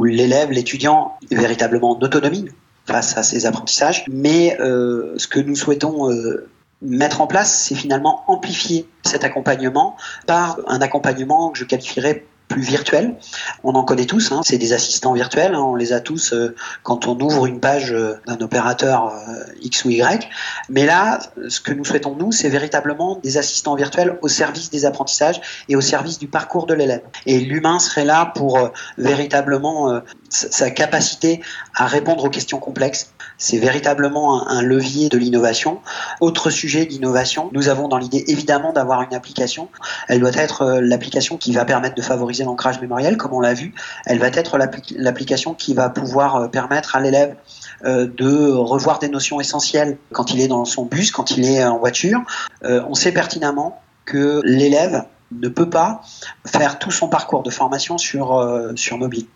l'élève, 0.04 0.50
l'étudiant 0.50 1.18
est 1.30 1.36
véritablement 1.36 1.96
en 1.96 2.00
autonomie 2.00 2.48
face 2.86 3.16
à 3.16 3.22
ses 3.22 3.46
apprentissages, 3.46 4.04
mais 4.08 4.58
euh, 4.60 5.14
ce 5.16 5.26
que 5.26 5.40
nous 5.40 5.56
souhaitons 5.56 6.10
euh, 6.10 6.48
mettre 6.82 7.20
en 7.22 7.26
place, 7.26 7.52
c'est 7.52 7.74
finalement 7.74 8.24
amplifier 8.26 8.86
cet 9.02 9.24
accompagnement 9.24 9.96
par 10.26 10.58
un 10.66 10.80
accompagnement 10.80 11.50
que 11.50 11.58
je 11.58 11.64
qualifierais 11.64 12.26
plus 12.54 12.62
virtuel. 12.62 13.16
On 13.64 13.72
en 13.72 13.82
connaît 13.82 14.04
tous, 14.04 14.30
hein, 14.30 14.42
c'est 14.44 14.58
des 14.58 14.72
assistants 14.72 15.12
virtuels, 15.12 15.56
hein, 15.56 15.60
on 15.60 15.74
les 15.74 15.92
a 15.92 15.98
tous 15.98 16.32
euh, 16.32 16.54
quand 16.84 17.08
on 17.08 17.18
ouvre 17.18 17.46
une 17.46 17.58
page 17.58 17.92
euh, 17.92 18.14
d'un 18.28 18.38
opérateur 18.40 19.08
euh, 19.08 19.42
X 19.60 19.84
ou 19.84 19.90
Y. 19.90 20.28
Mais 20.68 20.86
là, 20.86 21.18
ce 21.48 21.60
que 21.60 21.72
nous 21.72 21.84
souhaitons, 21.84 22.14
nous, 22.14 22.30
c'est 22.30 22.48
véritablement 22.48 23.18
des 23.24 23.38
assistants 23.38 23.74
virtuels 23.74 24.18
au 24.22 24.28
service 24.28 24.70
des 24.70 24.84
apprentissages 24.84 25.40
et 25.68 25.74
au 25.74 25.80
service 25.80 26.20
du 26.20 26.28
parcours 26.28 26.66
de 26.66 26.74
l'élève. 26.74 27.02
Et 27.26 27.40
l'humain 27.40 27.80
serait 27.80 28.04
là 28.04 28.26
pour 28.36 28.70
véritablement 28.98 30.00
sa 30.28 30.70
capacité 30.70 31.40
à 31.74 31.86
répondre 31.86 32.24
aux 32.24 32.30
questions 32.30 32.60
complexes. 32.60 33.10
C'est 33.44 33.58
véritablement 33.58 34.48
un, 34.48 34.62
levier 34.62 35.10
de 35.10 35.18
l'innovation. 35.18 35.82
Autre 36.22 36.48
sujet 36.48 36.86
d'innovation, 36.86 37.50
nous 37.52 37.68
avons 37.68 37.88
dans 37.88 37.98
l'idée 37.98 38.24
évidemment 38.28 38.72
d'avoir 38.72 39.02
une 39.02 39.12
application. 39.12 39.68
Elle 40.08 40.20
doit 40.20 40.34
être 40.34 40.80
l'application 40.80 41.36
qui 41.36 41.52
va 41.52 41.66
permettre 41.66 41.94
de 41.94 42.00
favoriser 42.00 42.44
l'ancrage 42.44 42.80
mémoriel, 42.80 43.18
comme 43.18 43.34
on 43.34 43.40
l'a 43.40 43.52
vu. 43.52 43.74
Elle 44.06 44.18
va 44.18 44.28
être 44.28 44.56
l'application 44.96 45.52
qui 45.52 45.74
va 45.74 45.90
pouvoir 45.90 46.50
permettre 46.50 46.96
à 46.96 47.00
l'élève 47.00 47.36
de 47.84 48.50
revoir 48.50 48.98
des 48.98 49.10
notions 49.10 49.42
essentielles 49.42 49.98
quand 50.10 50.32
il 50.32 50.40
est 50.40 50.48
dans 50.48 50.64
son 50.64 50.86
bus, 50.86 51.10
quand 51.10 51.32
il 51.32 51.44
est 51.44 51.62
en 51.62 51.76
voiture. 51.76 52.22
on 52.62 52.94
sait 52.94 53.12
pertinemment 53.12 53.78
que 54.06 54.40
l'élève 54.44 55.04
ne 55.40 55.48
peut 55.48 55.68
pas 55.68 56.02
faire 56.46 56.78
tout 56.78 56.90
son 56.90 57.08
parcours 57.08 57.42
de 57.42 57.50
formation 57.50 57.98
sur, 57.98 58.36
euh, 58.36 58.72
sur 58.76 58.98
mobile. 58.98 59.26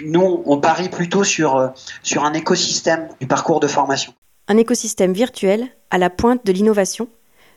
Nous, 0.00 0.42
on 0.46 0.58
parie 0.58 0.88
plutôt 0.88 1.24
sur, 1.24 1.56
euh, 1.56 1.68
sur 2.02 2.24
un 2.24 2.32
écosystème 2.32 3.08
du 3.20 3.26
parcours 3.26 3.60
de 3.60 3.66
formation. 3.66 4.14
Un 4.48 4.56
écosystème 4.56 5.12
virtuel 5.12 5.68
à 5.90 5.98
la 5.98 6.10
pointe 6.10 6.44
de 6.44 6.52
l'innovation 6.52 7.08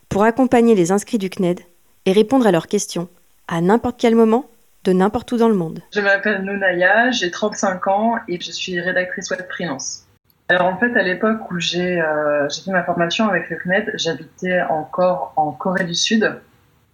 pour 0.09 0.23
accompagner 0.23 0.75
les 0.75 0.91
inscrits 0.91 1.17
du 1.17 1.29
CNED 1.29 1.61
et 2.05 2.11
répondre 2.11 2.47
à 2.47 2.51
leurs 2.51 2.67
questions 2.67 3.09
à 3.47 3.61
n'importe 3.61 3.97
quel 3.99 4.15
moment, 4.15 4.49
de 4.83 4.93
n'importe 4.93 5.31
où 5.31 5.37
dans 5.37 5.49
le 5.49 5.55
monde. 5.55 5.81
Je 5.93 6.01
m'appelle 6.01 6.43
Nounaya, 6.43 7.11
j'ai 7.11 7.31
35 7.31 7.87
ans 7.87 8.15
et 8.27 8.39
je 8.39 8.51
suis 8.51 8.79
rédactrice 8.79 9.29
web 9.31 9.41
freelance. 9.49 10.03
Alors 10.49 10.67
en 10.67 10.77
fait, 10.77 10.95
à 10.95 11.03
l'époque 11.03 11.51
où 11.51 11.59
j'ai 11.59 11.99
euh, 11.99 12.47
fait 12.49 12.71
ma 12.71 12.83
formation 12.83 13.27
avec 13.27 13.49
le 13.49 13.57
CNED, 13.57 13.91
j'habitais 13.95 14.61
encore 14.69 15.33
en 15.35 15.51
Corée 15.51 15.83
du 15.83 15.95
Sud 15.95 16.39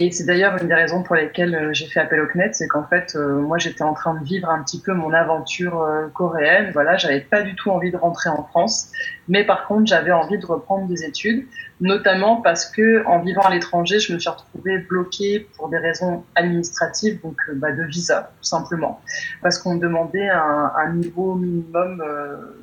Et 0.03 0.11
c'est 0.11 0.25
d'ailleurs 0.25 0.57
une 0.61 0.67
des 0.67 0.73
raisons 0.73 1.01
pour 1.01 1.15
lesquelles 1.15 1.55
euh, 1.55 1.69
j'ai 1.71 1.87
fait 1.87 2.01
appel 2.01 2.19
au 2.19 2.27
CNED, 2.27 2.53
c'est 2.53 2.67
qu'en 2.67 2.85
fait, 2.85 3.15
euh, 3.15 3.39
moi, 3.39 3.57
j'étais 3.57 3.85
en 3.85 3.93
train 3.93 4.15
de 4.15 4.25
vivre 4.25 4.49
un 4.49 4.61
petit 4.61 4.81
peu 4.81 4.93
mon 4.93 5.13
aventure 5.13 5.81
euh, 5.81 6.09
coréenne. 6.13 6.71
Voilà, 6.73 6.97
j'avais 6.97 7.21
pas 7.21 7.41
du 7.41 7.55
tout 7.55 7.69
envie 7.69 7.89
de 7.89 7.95
rentrer 7.95 8.29
en 8.29 8.43
France, 8.43 8.91
mais 9.29 9.45
par 9.45 9.65
contre, 9.65 9.87
j'avais 9.87 10.11
envie 10.11 10.37
de 10.37 10.45
reprendre 10.45 10.89
des 10.89 11.05
études, 11.05 11.45
notamment 11.79 12.41
parce 12.41 12.69
que 12.69 13.05
en 13.05 13.19
vivant 13.19 13.43
à 13.43 13.51
l'étranger, 13.51 14.01
je 14.01 14.13
me 14.13 14.19
suis 14.19 14.29
retrouvée 14.29 14.79
bloquée 14.79 15.47
pour 15.55 15.69
des 15.69 15.77
raisons 15.77 16.25
administratives, 16.35 17.21
donc 17.21 17.37
bah, 17.53 17.71
de 17.71 17.83
visa, 17.83 18.33
tout 18.41 18.49
simplement, 18.49 18.99
parce 19.41 19.57
qu'on 19.57 19.75
me 19.75 19.79
demandait 19.79 20.27
un 20.27 20.91
niveau 20.95 21.35
minimum 21.35 22.03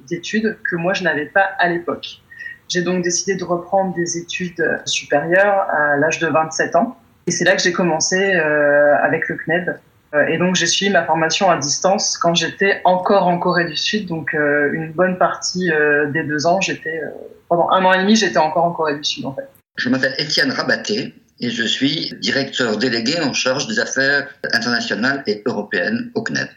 d'études 0.07 0.59
que 0.71 0.77
moi, 0.77 0.93
je 0.93 1.05
n'avais 1.05 1.27
pas 1.27 1.49
à 1.59 1.71
l'époque. 1.71 2.21
J'ai 2.69 2.83
donc 2.83 3.03
décidé 3.03 3.35
de 3.37 3.45
reprendre 3.45 3.95
des 3.95 4.19
études 4.19 4.83
supérieures 4.85 5.61
à 5.71 5.97
l'âge 5.97 6.19
de 6.19 6.27
27 6.27 6.77
ans. 6.77 6.99
Et 7.31 7.33
c'est 7.33 7.45
là 7.45 7.55
que 7.55 7.63
j'ai 7.63 7.71
commencé 7.71 8.17
euh, 8.35 8.97
avec 9.05 9.29
le 9.29 9.37
CNED. 9.37 9.79
Euh, 10.15 10.27
et 10.27 10.37
donc 10.37 10.57
j'ai 10.57 10.67
suivi 10.67 10.91
ma 10.91 11.05
formation 11.05 11.49
à 11.49 11.57
distance 11.57 12.19
quand 12.19 12.35
j'étais 12.35 12.81
encore 12.85 13.29
en 13.29 13.39
Corée 13.39 13.67
du 13.67 13.77
Sud. 13.77 14.07
Donc 14.07 14.35
euh, 14.35 14.73
une 14.73 14.91
bonne 14.91 15.17
partie 15.17 15.71
des 16.13 16.25
deux 16.25 16.45
ans, 16.49 16.61
j'étais 16.61 17.01
pendant 17.49 17.71
un 17.71 17.85
an 17.85 17.93
et 17.93 17.99
demi, 17.99 18.17
j'étais 18.17 18.39
encore 18.39 18.65
en 18.65 18.73
Corée 18.73 18.97
du 18.97 19.05
Sud 19.05 19.27
en 19.27 19.33
fait. 19.33 19.49
Je 19.77 19.89
m'appelle 19.91 20.17
Étienne 20.19 20.51
Rabaté 20.51 21.15
et 21.39 21.51
je 21.51 21.63
suis 21.63 22.13
directeur 22.21 22.79
délégué 22.79 23.21
en 23.21 23.33
charge 23.33 23.69
des 23.69 23.79
affaires 23.79 24.27
internationales 24.53 25.23
et 25.29 25.45
européennes 25.47 26.11
au 26.17 26.23
CNED 26.23 26.49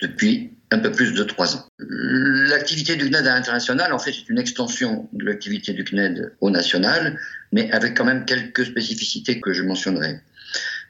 depuis 0.00 0.52
un 0.70 0.78
peu 0.78 0.92
plus 0.92 1.14
de 1.14 1.22
trois 1.22 1.56
ans. 1.56 1.66
L'activité 1.78 2.96
du 2.96 3.10
CNED 3.10 3.26
à 3.26 3.34
l'international, 3.34 3.92
en 3.92 3.98
fait, 3.98 4.12
c'est 4.12 4.28
une 4.28 4.38
extension 4.38 5.08
de 5.12 5.24
l'activité 5.24 5.72
du 5.72 5.84
CNED 5.84 6.32
au 6.40 6.50
national, 6.50 7.18
mais 7.52 7.70
avec 7.72 7.96
quand 7.96 8.04
même 8.04 8.24
quelques 8.24 8.66
spécificités 8.66 9.40
que 9.40 9.52
je 9.52 9.62
mentionnerai. 9.62 10.20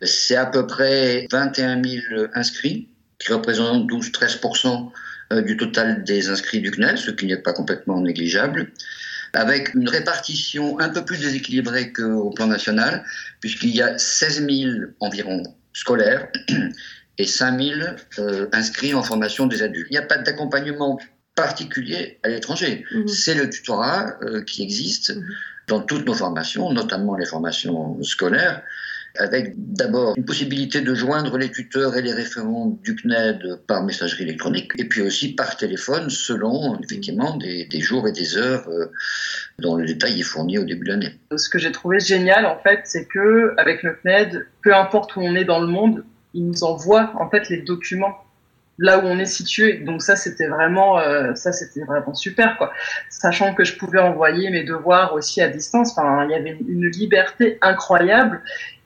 C'est 0.03 0.37
à 0.37 0.47
peu 0.47 0.67
près 0.67 1.27
21 1.31 1.83
000 1.83 2.03
inscrits, 2.35 2.89
qui 3.19 3.33
représentent 3.33 3.91
12-13% 3.91 4.91
euh, 5.33 5.43
du 5.43 5.57
total 5.57 6.05
des 6.05 6.29
inscrits 6.29 6.61
du 6.61 6.71
CNED, 6.71 6.97
ce 6.97 7.11
qui 7.11 7.27
n'est 7.27 7.37
pas 7.37 7.53
complètement 7.53 8.01
négligeable, 8.01 8.73
avec 9.33 9.75
une 9.75 9.89
répartition 9.89 10.81
un 10.81 10.89
peu 10.89 11.05
plus 11.05 11.19
déséquilibrée 11.19 11.93
qu'au 11.93 12.31
plan 12.31 12.47
national, 12.47 13.05
puisqu'il 13.41 13.75
y 13.75 13.83
a 13.83 13.97
16 13.99 14.47
000 14.49 14.71
environ 15.01 15.43
scolaires 15.73 16.29
et 17.19 17.27
5000 17.27 17.97
euh, 18.19 18.47
inscrits 18.53 18.95
en 18.95 19.03
formation 19.03 19.47
des 19.47 19.63
adultes. 19.63 19.89
Il 19.91 19.95
n'y 19.95 19.99
a 19.99 20.07
pas 20.07 20.19
d'accompagnement 20.19 20.99
particulier 21.35 22.19
à 22.23 22.29
l'étranger. 22.29 22.85
Mhm. 22.93 23.09
C'est 23.09 23.35
le 23.35 23.49
tutorat 23.49 24.17
euh, 24.23 24.43
qui 24.43 24.63
existe 24.63 25.15
mhm. 25.15 25.25
dans 25.69 25.81
toutes 25.81 26.07
nos 26.07 26.15
formations, 26.15 26.73
notamment 26.73 27.17
les 27.17 27.27
formations 27.27 28.03
scolaires, 28.03 28.63
avec 29.17 29.55
d'abord 29.57 30.15
une 30.17 30.25
possibilité 30.25 30.81
de 30.81 30.95
joindre 30.95 31.39
les 31.39 31.51
tuteurs 31.51 31.97
et 31.97 32.03
les 32.03 32.13
référents 32.13 32.79
du 32.83 32.95
CNED 32.95 33.61
par 33.67 33.83
messagerie 33.83 34.25
électronique, 34.25 34.73
et 34.79 34.85
puis 34.85 35.03
aussi 35.03 35.35
par 35.35 35.57
téléphone 35.57 36.11
selon 36.11 36.79
effectivement 36.81 37.37
des, 37.37 37.65
des 37.67 37.81
jours 37.81 38.07
et 38.07 38.13
des 38.13 38.37
heures 38.37 38.69
euh, 38.69 38.93
dont 39.59 39.77
le 39.77 39.87
détail 39.87 40.21
est 40.21 40.25
fourni 40.25 40.59
au 40.59 40.65
début 40.65 40.85
de 40.87 40.91
l'année. 40.91 41.19
Ce 41.37 41.49
que 41.49 41.59
j'ai 41.59 41.73
trouvé 41.73 42.01
génial 42.01 42.47
en 42.47 42.59
fait, 42.59 42.81
c'est 42.85 43.07
que 43.07 43.55
avec 43.57 43.83
le 43.83 43.97
CNED, 44.03 44.47
peu 44.63 44.75
importe 44.75 45.17
où 45.17 45.21
on 45.21 45.35
est 45.35 45.45
dans 45.45 45.61
le 45.61 45.67
monde, 45.67 46.05
il 46.35 46.47
nous 46.47 46.65
envoie 46.65 47.13
en 47.19 47.29
fait 47.29 47.49
les 47.49 47.63
documents 47.63 48.19
là 48.79 48.99
où 48.99 49.03
on 49.03 49.19
est 49.19 49.27
situé. 49.27 49.75
Donc 49.79 50.03
ça, 50.03 50.17
c'était 50.17 50.47
vraiment, 50.47 50.99
euh, 50.99 51.35
ça, 51.35 51.53
c'était 51.53 51.85
vraiment 51.85 52.15
super, 52.15 52.57
quoi. 52.57 52.73
Sachant 53.11 53.55
que 53.55 53.65
je 53.65 53.77
pouvais 53.77 53.99
envoyer 53.99 54.51
mes 54.51 54.65
devoirs 54.65 55.15
aussi 55.15 55.43
à 55.43 55.49
distance. 55.49 55.93
Enfin, 55.97 56.25
il 56.25 56.31
y 56.31 56.35
avait 56.35 56.57
une 56.67 56.87
liberté 56.87 57.59
incroyable 57.61 58.41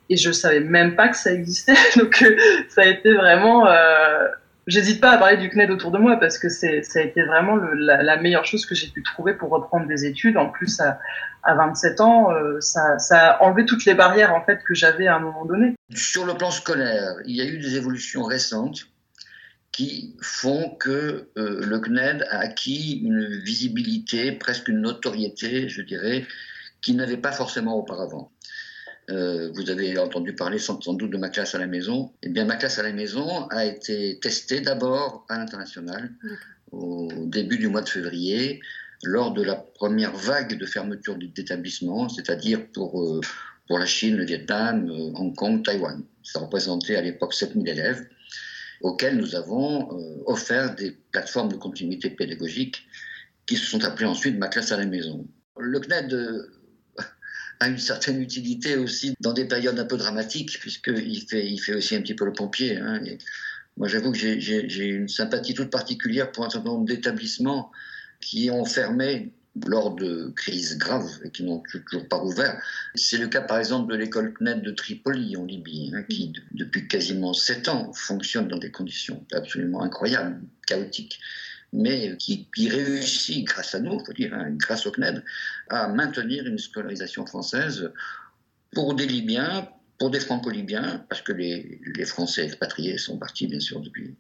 et 0.08 0.16
je 0.16 0.32
savais 0.32 0.60
même 0.60 0.96
pas 0.96 1.08
que 1.08 1.16
ça 1.16 1.32
existait. 1.32 1.74
Donc 1.96 2.22
euh, 2.22 2.36
ça 2.68 2.82
a 2.82 2.86
été 2.86 3.12
vraiment. 3.12 3.66
Euh, 3.68 4.28
J'hésite 4.66 5.00
pas 5.00 5.10
à 5.10 5.18
parler 5.18 5.36
du 5.38 5.50
CNED 5.50 5.70
autour 5.70 5.90
de 5.90 5.98
moi 5.98 6.18
parce 6.18 6.38
que 6.38 6.48
c'est, 6.48 6.82
ça 6.82 7.00
a 7.00 7.02
été 7.02 7.22
vraiment 7.22 7.56
la, 7.56 8.16
meilleure 8.16 8.44
chose 8.44 8.64
que 8.64 8.74
j'ai 8.74 8.86
pu 8.88 9.02
trouver 9.02 9.34
pour 9.34 9.50
reprendre 9.50 9.88
des 9.88 10.04
études. 10.04 10.36
En 10.36 10.50
plus, 10.50 10.80
à, 10.80 11.00
à 11.42 11.54
27 11.54 12.00
ans, 12.00 12.30
euh, 12.30 12.60
ça, 12.60 12.98
ça, 12.98 13.32
a 13.32 13.42
enlevé 13.42 13.66
toutes 13.66 13.84
les 13.84 13.94
barrières 13.94 14.34
en 14.34 14.44
fait 14.44 14.62
que 14.62 14.74
j'avais 14.74 15.08
à 15.08 15.16
un 15.16 15.20
moment 15.20 15.44
donné. 15.44 15.74
Sur 15.94 16.24
le 16.24 16.34
plan 16.34 16.52
scolaire, 16.52 17.16
il 17.26 17.34
y 17.34 17.40
a 17.40 17.44
eu 17.44 17.58
des 17.58 17.76
évolutions 17.76 18.22
récentes 18.22 18.86
qui 19.72 20.14
font 20.20 20.68
que 20.68 21.30
euh, 21.38 21.64
le 21.64 21.78
CNED 21.80 22.26
a 22.30 22.38
acquis 22.40 23.00
une 23.02 23.26
visibilité, 23.40 24.32
presque 24.32 24.68
une 24.68 24.82
notoriété, 24.82 25.68
je 25.68 25.82
dirais, 25.82 26.26
qu'il 26.82 26.96
n'avait 26.96 27.16
pas 27.16 27.32
forcément 27.32 27.76
auparavant. 27.76 28.30
Euh, 29.10 29.50
vous 29.54 29.68
avez 29.68 29.98
entendu 29.98 30.34
parler 30.34 30.58
sans, 30.58 30.78
doute 30.94 31.10
de 31.10 31.16
ma 31.16 31.28
classe 31.28 31.54
à 31.54 31.58
la 31.58 31.66
maison. 31.66 32.12
Eh 32.22 32.28
bien, 32.28 32.44
ma 32.44 32.56
classe 32.56 32.78
à 32.78 32.82
la 32.82 32.92
maison 32.92 33.46
a 33.48 33.64
été 33.64 34.18
testée 34.20 34.60
d'abord 34.60 35.26
à 35.28 35.38
l'international 35.38 36.12
au 36.70 37.08
début 37.26 37.58
du 37.58 37.68
mois 37.68 37.82
de 37.82 37.88
février 37.88 38.60
lors 39.02 39.32
de 39.32 39.42
la 39.42 39.56
première 39.56 40.14
vague 40.14 40.56
de 40.56 40.64
fermeture 40.66 41.16
d'établissements, 41.16 42.08
c'est-à-dire 42.08 42.64
pour, 42.68 43.02
euh, 43.02 43.20
pour 43.66 43.78
la 43.78 43.86
Chine, 43.86 44.16
le 44.16 44.24
Vietnam, 44.24 44.88
euh, 44.88 45.12
Hong 45.16 45.34
Kong, 45.34 45.64
Taïwan. 45.64 46.04
Ça 46.22 46.38
représentait 46.38 46.94
à 46.94 47.02
l'époque 47.02 47.34
7000 47.34 47.68
élèves 47.68 48.06
auxquels 48.82 49.16
nous 49.16 49.36
avons 49.36 49.90
offert 50.26 50.74
des 50.74 50.96
plateformes 51.12 51.50
de 51.50 51.56
continuité 51.56 52.10
pédagogique 52.10 52.84
qui 53.46 53.56
se 53.56 53.64
sont 53.64 53.84
appelées 53.84 54.06
ensuite 54.06 54.38
Ma 54.38 54.48
classe 54.48 54.72
à 54.72 54.76
la 54.76 54.86
maison. 54.86 55.24
Le 55.56 55.78
CNED 55.78 56.12
a 57.62 57.68
une 57.68 57.78
certaine 57.78 58.20
utilité 58.20 58.76
aussi 58.76 59.14
dans 59.20 59.32
des 59.32 59.44
périodes 59.44 59.78
un 59.78 59.84
peu 59.84 59.96
dramatiques, 59.96 60.58
puisqu'il 60.58 61.22
fait, 61.22 61.46
il 61.46 61.58
fait 61.58 61.74
aussi 61.74 61.94
un 61.94 62.02
petit 62.02 62.14
peu 62.14 62.24
le 62.24 62.32
pompier. 62.32 62.76
Hein, 62.76 63.00
moi, 63.76 63.86
j'avoue 63.86 64.10
que 64.10 64.18
j'ai 64.18 64.84
une 64.84 65.08
sympathie 65.08 65.54
toute 65.54 65.70
particulière 65.70 66.32
pour 66.32 66.44
un 66.44 66.50
certain 66.50 66.70
nombre 66.70 66.86
d'établissements 66.86 67.70
qui 68.20 68.50
ont 68.50 68.64
fermé 68.64 69.30
lors 69.66 69.94
de 69.94 70.32
crises 70.34 70.76
graves 70.76 71.20
et 71.24 71.30
qui 71.30 71.44
n'ont 71.44 71.62
toujours 71.80 72.08
pas 72.08 72.22
ouvert. 72.24 72.60
C'est 72.94 73.18
le 73.18 73.28
cas 73.28 73.42
par 73.42 73.58
exemple 73.58 73.92
de 73.92 73.98
l'école 73.98 74.32
CNED 74.32 74.62
de 74.62 74.70
Tripoli 74.70 75.36
en 75.36 75.44
Libye, 75.44 75.92
hein, 75.94 76.02
qui 76.08 76.32
depuis 76.52 76.88
quasiment 76.88 77.34
sept 77.34 77.68
ans 77.68 77.92
fonctionne 77.92 78.48
dans 78.48 78.58
des 78.58 78.70
conditions 78.70 79.24
absolument 79.32 79.82
incroyables, 79.82 80.40
chaotiques 80.66 81.20
mais 81.72 82.16
qui, 82.18 82.48
réussit, 82.68 83.46
grâce 83.46 83.74
à 83.74 83.80
nous, 83.80 83.98
faut 84.04 84.12
dire, 84.12 84.34
hein, 84.34 84.50
grâce 84.52 84.86
au 84.86 84.90
CNED, 84.90 85.24
à 85.70 85.88
maintenir 85.88 86.46
une 86.46 86.58
scolarisation 86.58 87.24
française 87.26 87.90
pour 88.72 88.94
des 88.94 89.06
Libyens, 89.06 89.68
pour 90.02 90.10
des 90.10 90.18
Franco-Libyens, 90.18 91.04
parce 91.08 91.22
que 91.22 91.30
les, 91.32 91.78
Français 92.06 92.42
expatriés 92.42 92.98
sont 92.98 93.18
partis, 93.18 93.46
bien 93.46 93.60
sûr, 93.60 93.78
depuis, 93.78 94.16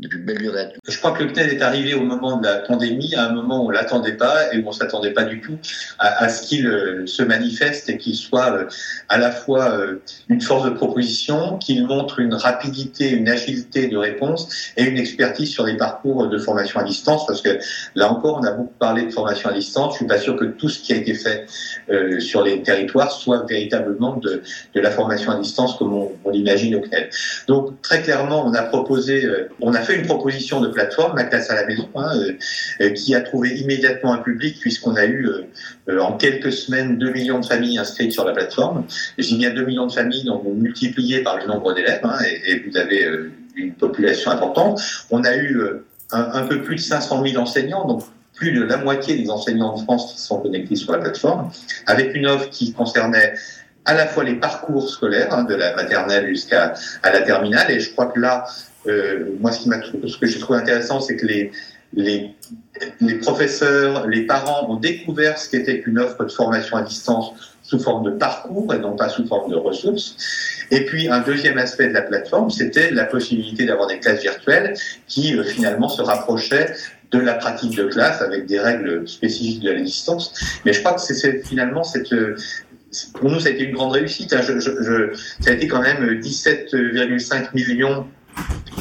depuis 0.00 0.18
belle 0.18 0.38
lurette. 0.38 0.74
Je 0.88 0.98
crois 0.98 1.12
que 1.12 1.22
le 1.22 1.30
CNED 1.30 1.52
est 1.52 1.62
arrivé 1.62 1.94
au 1.94 2.02
moment 2.02 2.38
de 2.38 2.44
la 2.44 2.56
pandémie, 2.56 3.14
à 3.14 3.28
un 3.28 3.32
moment 3.32 3.62
où 3.62 3.66
on 3.66 3.68
ne 3.68 3.74
l'attendait 3.74 4.16
pas 4.16 4.52
et 4.52 4.58
où 4.58 4.66
on 4.66 4.70
ne 4.70 4.74
s'attendait 4.74 5.12
pas 5.12 5.22
du 5.22 5.40
tout 5.40 5.56
à, 6.00 6.28
ce 6.28 6.48
qu'il 6.48 6.66
euh, 6.66 7.06
se 7.06 7.22
manifeste 7.22 7.88
et 7.88 7.98
qu'il 7.98 8.16
soit 8.16 8.52
euh, 8.52 8.68
à 9.08 9.16
la 9.16 9.30
fois 9.30 9.70
euh, 9.70 10.02
une 10.28 10.40
force 10.40 10.64
de 10.64 10.70
proposition, 10.70 11.56
qu'il 11.58 11.86
montre 11.86 12.18
une 12.18 12.34
rapidité, 12.34 13.10
une 13.10 13.28
agilité 13.28 13.86
de 13.86 13.96
réponse 13.96 14.72
et 14.76 14.82
une 14.82 14.98
expertise 14.98 15.50
sur 15.50 15.64
les 15.64 15.76
parcours 15.76 16.26
de 16.26 16.38
formation 16.38 16.80
à 16.80 16.84
distance, 16.84 17.26
parce 17.28 17.42
que 17.42 17.60
là 17.94 18.10
encore, 18.10 18.40
on 18.40 18.44
a 18.44 18.50
beaucoup 18.50 18.74
parlé 18.80 19.04
de 19.04 19.10
formation 19.10 19.50
à 19.50 19.52
distance. 19.52 19.94
Je 19.94 19.98
suis 19.98 20.06
pas 20.06 20.18
sûr 20.18 20.34
que 20.34 20.46
tout 20.46 20.68
ce 20.68 20.80
qui 20.80 20.92
a 20.92 20.96
été 20.96 21.14
fait 21.14 21.46
sur 22.18 22.42
les 22.42 22.62
territoires 22.62 23.12
soit 23.12 23.46
véritablement 23.46 24.16
de, 24.16 24.42
de 24.74 24.80
la 24.80 24.90
formation 24.90 25.11
à 25.12 25.36
distance 25.36 25.76
comme 25.76 25.92
on, 25.92 26.30
l'imagine 26.30 26.74
au 26.76 26.80
CNED. 26.80 27.10
Donc 27.46 27.80
très 27.82 28.02
clairement, 28.02 28.46
on 28.46 28.54
a 28.54 28.62
proposé, 28.62 29.26
on 29.60 29.74
a 29.74 29.80
fait 29.80 29.96
une 29.96 30.06
proposition 30.06 30.60
de 30.60 30.68
plateforme, 30.68 31.14
ma 31.14 31.24
classe 31.24 31.50
à 31.50 31.54
la 31.54 31.66
maison, 31.66 31.88
hein, 31.94 32.10
euh, 32.80 32.90
qui 32.90 33.14
a 33.14 33.20
trouvé 33.20 33.50
immédiatement 33.58 34.12
un 34.14 34.18
public 34.18 34.58
puisqu'on 34.60 34.96
a 34.96 35.04
eu 35.04 35.28
euh, 35.88 36.00
en 36.00 36.16
quelques 36.16 36.52
semaines 36.52 36.98
2 36.98 37.12
millions 37.12 37.40
de 37.40 37.46
familles 37.46 37.78
inscrites 37.78 38.12
sur 38.12 38.24
la 38.24 38.32
plateforme. 38.32 38.84
J'ai 39.18 39.46
à 39.46 39.50
2 39.50 39.64
millions 39.64 39.86
de 39.86 39.92
familles, 39.92 40.24
donc 40.24 40.44
vous 40.44 40.54
multipliez 40.54 41.22
par 41.22 41.38
le 41.38 41.46
nombre 41.46 41.74
d'élèves 41.74 42.00
hein, 42.04 42.18
et, 42.46 42.60
vous 42.60 42.76
avez 42.76 43.04
euh, 43.04 43.32
une 43.56 43.74
population 43.74 44.30
importante. 44.30 44.80
On 45.10 45.24
a 45.24 45.36
eu 45.36 45.60
un, 46.10 46.30
un, 46.32 46.46
peu 46.46 46.62
plus 46.62 46.76
de 46.76 46.80
500 46.80 47.24
000 47.24 47.42
enseignants, 47.42 47.86
donc 47.86 48.02
plus 48.34 48.52
de 48.52 48.62
la 48.62 48.78
moitié 48.78 49.16
des 49.16 49.30
enseignants 49.30 49.74
en 49.74 49.76
France 49.76 50.12
qui 50.12 50.20
sont 50.20 50.40
connectés 50.40 50.76
sur 50.76 50.92
la 50.92 50.98
plateforme, 50.98 51.50
avec 51.86 52.14
une 52.14 52.26
offre 52.26 52.48
qui 52.50 52.72
concernait 52.72 53.34
à 53.84 53.94
la 53.94 54.06
fois 54.06 54.24
les 54.24 54.34
parcours 54.34 54.88
scolaires, 54.88 55.32
hein, 55.32 55.44
de 55.44 55.54
la 55.54 55.74
maternelle 55.74 56.28
jusqu'à 56.28 56.74
la 57.04 57.20
terminale, 57.22 57.70
et 57.70 57.80
je 57.80 57.90
crois 57.92 58.06
que 58.06 58.20
là, 58.20 58.44
euh, 58.86 59.26
moi, 59.40 59.52
ce, 59.52 59.68
que 60.18 60.26
j'ai 60.26 60.38
trouvé 60.38 60.58
intéressant, 60.58 61.00
c'est 61.00 61.16
que 61.16 61.26
les, 61.26 61.52
les, 61.94 62.34
les, 63.00 63.14
professeurs, 63.16 64.06
les 64.06 64.22
parents 64.26 64.70
ont 64.70 64.76
découvert 64.76 65.38
ce 65.38 65.48
qu'était 65.48 65.80
qu'une 65.80 65.98
offre 65.98 66.24
de 66.24 66.32
formation 66.32 66.76
à 66.76 66.82
distance 66.82 67.32
sous 67.62 67.78
forme 67.78 68.04
de 68.04 68.10
parcours 68.10 68.72
et 68.74 68.78
non 68.78 68.96
pas 68.96 69.08
sous 69.08 69.26
forme 69.26 69.50
de 69.50 69.56
ressources. 69.56 70.16
Et 70.70 70.84
puis, 70.84 71.08
un 71.08 71.20
deuxième 71.20 71.58
aspect 71.58 71.88
de 71.88 71.92
la 71.92 72.02
plateforme, 72.02 72.50
c'était 72.50 72.90
la 72.90 73.04
possibilité 73.04 73.66
d'avoir 73.66 73.88
des 73.88 73.98
classes 73.98 74.22
virtuelles 74.22 74.74
qui, 75.06 75.36
euh, 75.36 75.44
finalement, 75.44 75.88
se 75.88 76.02
rapprochaient 76.02 76.74
de 77.12 77.18
la 77.18 77.34
pratique 77.34 77.76
de 77.76 77.84
classe 77.84 78.22
avec 78.22 78.46
des 78.46 78.58
règles 78.58 79.06
spécifiques 79.06 79.60
de 79.60 79.70
la 79.70 79.80
distance. 79.80 80.32
Mais 80.64 80.72
je 80.72 80.80
crois 80.80 80.94
que 80.94 81.00
c'est 81.00 81.44
finalement 81.44 81.84
cette, 81.84 82.10
pour 83.14 83.30
nous, 83.30 83.40
ça 83.40 83.48
a 83.48 83.52
été 83.52 83.64
une 83.64 83.74
grande 83.74 83.92
réussite. 83.92 84.32
Hein. 84.32 84.42
Ça 84.42 85.50
a 85.50 85.52
été 85.52 85.68
quand 85.68 85.82
même 85.82 86.20
17,5 86.20 87.54
millions 87.54 88.06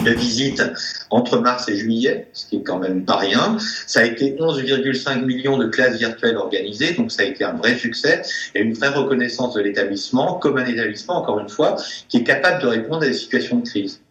de 0.05 0.11
visites 0.11 0.63
entre 1.09 1.39
mars 1.39 1.67
et 1.69 1.75
juillet, 1.75 2.27
ce 2.33 2.47
qui 2.47 2.57
est 2.57 2.63
quand 2.63 2.79
même 2.79 3.05
pas 3.05 3.17
rien. 3.17 3.57
Ça 3.87 4.01
a 4.01 4.03
été 4.03 4.35
11,5 4.39 5.25
millions 5.25 5.57
de 5.57 5.67
classes 5.67 5.97
virtuelles 5.97 6.37
organisées, 6.37 6.93
donc 6.93 7.11
ça 7.11 7.23
a 7.23 7.25
été 7.25 7.43
un 7.43 7.53
vrai 7.53 7.77
succès 7.77 8.21
et 8.55 8.61
une 8.61 8.73
vraie 8.73 8.89
reconnaissance 8.89 9.53
de 9.53 9.61
l'établissement 9.61 10.35
comme 10.35 10.57
un 10.57 10.65
établissement, 10.65 11.17
encore 11.17 11.39
une 11.39 11.49
fois, 11.49 11.75
qui 12.07 12.17
est 12.17 12.23
capable 12.23 12.61
de 12.61 12.67
répondre 12.67 13.03
à 13.03 13.07
des 13.07 13.13
situations 13.13 13.57
de 13.57 13.67
crise. 13.67 14.01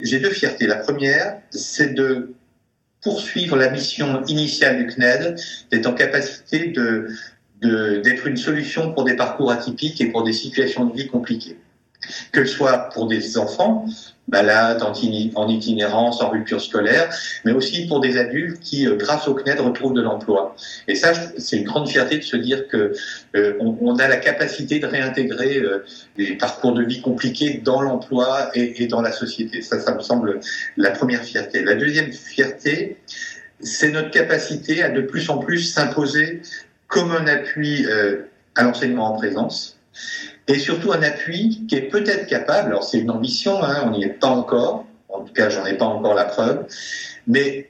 J'ai 0.00 0.20
deux 0.20 0.30
fiertés. 0.30 0.66
La 0.66 0.76
première, 0.76 1.40
c'est 1.50 1.94
de 1.94 2.34
poursuivre 3.02 3.56
la 3.56 3.70
mission 3.70 4.24
initiale 4.26 4.84
du 4.84 4.94
CNED, 4.94 5.36
d'être 5.70 5.86
en 5.86 5.94
capacité 5.94 6.68
de, 6.68 7.08
d'être 7.62 8.26
une 8.26 8.36
solution 8.36 8.92
pour 8.92 9.04
des 9.04 9.16
parcours 9.16 9.50
atypiques 9.50 10.00
et 10.00 10.06
pour 10.06 10.22
des 10.24 10.32
situations 10.32 10.84
de 10.86 10.96
vie 10.96 11.06
compliquées. 11.06 11.56
Que 12.32 12.44
ce 12.44 12.52
soit 12.54 12.90
pour 12.90 13.08
des 13.08 13.38
enfants, 13.38 13.86
malades, 14.28 14.82
en 14.82 15.48
itinérance, 15.48 16.20
en 16.20 16.30
rupture 16.30 16.60
scolaire, 16.60 17.08
mais 17.44 17.52
aussi 17.52 17.86
pour 17.86 18.00
des 18.00 18.18
adultes 18.18 18.60
qui, 18.60 18.86
euh, 18.86 18.96
grâce 18.96 19.28
au 19.28 19.34
CNED, 19.34 19.60
retrouvent 19.60 19.94
de 19.94 20.02
l'emploi. 20.02 20.56
Et 20.88 20.94
ça, 20.94 21.12
c'est 21.38 21.58
une 21.58 21.64
grande 21.64 21.88
fierté 21.88 22.18
de 22.18 22.22
se 22.22 22.36
dire 22.36 22.66
que 22.68 22.92
euh, 23.36 23.54
on, 23.60 23.96
a 23.98 24.08
la 24.08 24.16
capacité 24.16 24.78
de 24.78 24.86
réintégrer 24.86 25.58
euh, 25.58 25.84
des 26.16 26.34
parcours 26.34 26.74
de 26.74 26.84
vie 26.84 27.00
compliqués 27.00 27.60
dans 27.64 27.80
l'emploi 27.80 28.50
et, 28.54 28.82
et, 28.82 28.86
dans 28.86 29.00
la 29.00 29.12
société. 29.12 29.62
Ça, 29.62 29.80
ça 29.80 29.94
me 29.94 30.00
semble 30.00 30.40
la 30.76 30.90
première 30.90 31.22
fierté. 31.22 31.62
La 31.62 31.74
deuxième 31.74 32.12
fierté, 32.12 32.98
c'est 33.60 33.90
notre 33.90 34.10
capacité 34.10 34.82
à 34.82 34.90
de 34.90 35.00
plus 35.00 35.30
en 35.30 35.38
plus 35.38 35.60
s'imposer 35.60 36.42
comme 36.88 37.10
un 37.12 37.26
appui 37.26 37.86
à 38.54 38.62
l'enseignement 38.62 39.12
en 39.12 39.16
présence 39.16 39.76
et 40.48 40.58
surtout 40.58 40.92
un 40.92 41.02
appui 41.02 41.66
qui 41.68 41.74
est 41.74 41.88
peut-être 41.88 42.26
capable, 42.26 42.68
alors 42.68 42.84
c'est 42.84 42.98
une 42.98 43.10
ambition, 43.10 43.62
hein, 43.62 43.82
on 43.84 43.90
n'y 43.90 44.04
est 44.04 44.08
pas 44.20 44.28
encore, 44.28 44.86
en 45.08 45.20
tout 45.20 45.32
cas 45.32 45.48
j'en 45.48 45.64
ai 45.66 45.74
pas 45.74 45.86
encore 45.86 46.14
la 46.14 46.24
preuve, 46.24 46.66
mais 47.26 47.68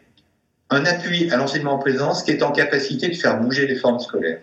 un 0.71 0.85
appui 0.85 1.31
à 1.31 1.37
l'enseignement 1.37 1.75
en 1.75 1.79
présence 1.79 2.23
qui 2.23 2.33
est 2.33 2.43
en 2.43 2.53
capacité 2.53 3.09
de 3.09 3.15
faire 3.15 3.41
bouger 3.41 3.67
les 3.67 3.77
formes 3.77 4.01
scolaires. 4.01 4.41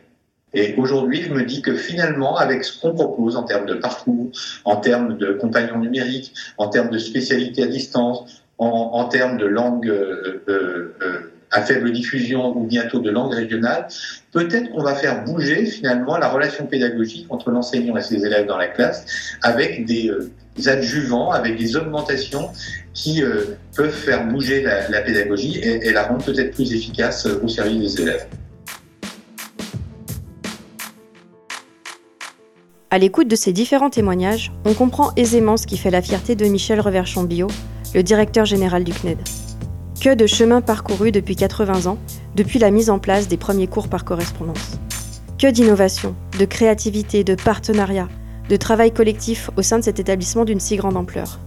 Et 0.56 0.76
aujourd'hui, 0.76 1.24
je 1.24 1.34
me 1.34 1.44
dis 1.44 1.62
que 1.62 1.76
finalement, 1.76 2.38
avec 2.38 2.64
ce 2.64 2.80
qu'on 2.80 2.94
propose 2.94 3.36
en 3.36 3.44
termes 3.44 3.66
de 3.66 3.74
parcours, 3.74 4.30
en 4.66 4.76
termes 4.78 5.18
de 5.18 5.34
compagnons 5.34 5.80
numériques, 5.80 6.34
en 6.58 6.70
termes 6.70 6.92
de 6.92 7.00
spécialité 7.00 7.64
à 7.64 7.68
distance, 7.68 8.44
en, 8.60 8.68
en 8.68 9.06
termes 9.06 9.38
de 9.38 9.46
langue 9.46 9.90
euh, 9.90 10.44
euh, 10.48 10.96
euh 11.02 11.33
à 11.54 11.62
faible 11.62 11.92
diffusion 11.92 12.58
ou 12.58 12.66
bientôt 12.66 13.00
de 13.00 13.12
langue 13.12 13.34
régionale, 13.34 13.88
peut-être 14.32 14.72
qu'on 14.72 14.82
va 14.82 14.96
faire 14.96 15.24
bouger 15.24 15.66
finalement 15.68 16.18
la 16.18 16.28
relation 16.28 16.66
pédagogique 16.66 17.28
entre 17.30 17.52
l'enseignant 17.52 17.96
et 17.96 18.02
ses 18.02 18.26
élèves 18.26 18.48
dans 18.48 18.58
la 18.58 18.68
classe 18.68 19.06
avec 19.44 19.86
des, 19.86 20.10
euh, 20.10 20.32
adjuvants, 20.66 21.32
avec 21.32 21.58
des 21.58 21.76
augmentations 21.76 22.50
qui 22.94 23.24
euh, 23.24 23.56
peuvent 23.76 23.92
faire 23.92 24.28
bouger 24.28 24.64
la, 24.64 25.02
pédagogie 25.02 25.60
et, 25.60 25.92
la 25.92 26.04
rendre 26.04 26.26
peut-être 26.26 26.56
plus 26.56 26.74
efficace 26.74 27.28
euh, 27.28 27.40
au 27.44 27.48
service 27.48 27.96
des 27.96 28.02
élèves. 28.02 28.26
À 32.90 33.00
l'écoute 33.00 33.28
de 33.28 33.36
ces 33.36 33.54
différents 33.54 33.90
témoignages, 33.90 34.52
on 34.66 34.74
comprend 34.74 35.14
aisément 35.16 35.58
ce 35.58 35.66
qui 35.66 35.78
fait 35.78 35.90
la 35.90 36.02
fierté 36.02 36.36
de 36.36 36.46
Michel 36.46 36.80
Reverchon-Bio, 36.80 37.48
le 37.96 38.04
directeur 38.04 38.46
général 38.46 38.84
du 38.84 38.92
CNED. 38.92 39.18
Que 40.02 40.14
de 40.16 40.28
chemin 40.28 40.62
parcouru 40.62 41.12
depuis 41.12 41.36
80 41.36 41.86
ans, 41.86 41.98
depuis 42.36 42.60
la 42.60 42.72
mise 42.72 42.90
en 42.90 43.00
place 43.00 43.28
des 43.28 43.38
premiers 43.38 43.68
cours 43.68 43.88
par 43.88 44.06
correspondance. 44.06 44.78
Que 45.38 45.50
d'innovation, 45.50 46.16
de 46.40 46.46
créativité, 46.46 47.24
de 47.24 47.36
partenariat, 47.36 48.10
de 48.50 48.56
travail 48.56 48.92
collectif 48.92 49.50
au 49.56 49.62
sein 49.62 49.80
de 49.80 49.84
cet 49.84 50.00
établissement 50.00 50.46
d'une 50.46 50.60
si 50.60 50.76
grande 50.76 50.98
ampleur. 50.98 51.40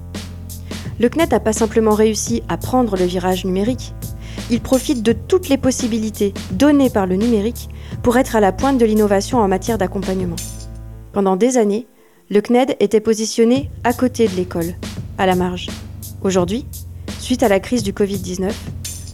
Le 0.98 1.08
CNET 1.08 1.28
n'a 1.30 1.40
pas 1.40 1.52
simplement 1.52 1.94
réussi 1.94 2.42
à 2.48 2.56
prendre 2.56 2.96
le 2.96 3.04
virage 3.04 3.44
numérique, 3.44 3.92
il 4.50 4.60
profite 4.60 5.02
de 5.02 5.12
toutes 5.12 5.48
les 5.48 5.58
possibilités 5.58 6.32
données 6.52 6.90
par 6.90 7.06
le 7.06 7.16
numérique 7.16 7.68
pour 8.02 8.16
être 8.16 8.36
à 8.36 8.40
la 8.40 8.52
pointe 8.52 8.78
de 8.78 8.86
l'innovation 8.86 9.38
en 9.38 9.48
matière 9.48 9.78
d'accompagnement. 9.78 10.36
Pendant 11.12 11.36
des 11.36 11.58
années, 11.58 11.86
le 12.30 12.40
CNED 12.40 12.76
était 12.80 13.00
positionné 13.00 13.70
à 13.84 13.92
côté 13.92 14.28
de 14.28 14.36
l'école, 14.36 14.74
à 15.18 15.26
la 15.26 15.34
marge. 15.34 15.68
Aujourd'hui, 16.22 16.66
Suite 17.26 17.42
à 17.42 17.48
la 17.48 17.58
crise 17.58 17.82
du 17.82 17.92
Covid-19, 17.92 18.52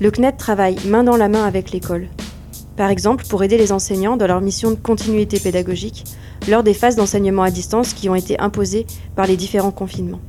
le 0.02 0.10
CNED 0.10 0.36
travaille 0.36 0.76
main 0.84 1.02
dans 1.02 1.16
la 1.16 1.30
main 1.30 1.46
avec 1.46 1.70
l'école. 1.70 2.08
Par 2.76 2.90
exemple, 2.90 3.24
pour 3.26 3.42
aider 3.42 3.56
les 3.56 3.72
enseignants 3.72 4.18
dans 4.18 4.26
leur 4.26 4.42
mission 4.42 4.70
de 4.70 4.76
continuité 4.76 5.40
pédagogique 5.40 6.04
lors 6.46 6.62
des 6.62 6.74
phases 6.74 6.94
d'enseignement 6.94 7.42
à 7.42 7.50
distance 7.50 7.94
qui 7.94 8.10
ont 8.10 8.14
été 8.14 8.38
imposées 8.38 8.86
par 9.16 9.26
les 9.26 9.38
différents 9.38 9.70
confinements. 9.70 10.20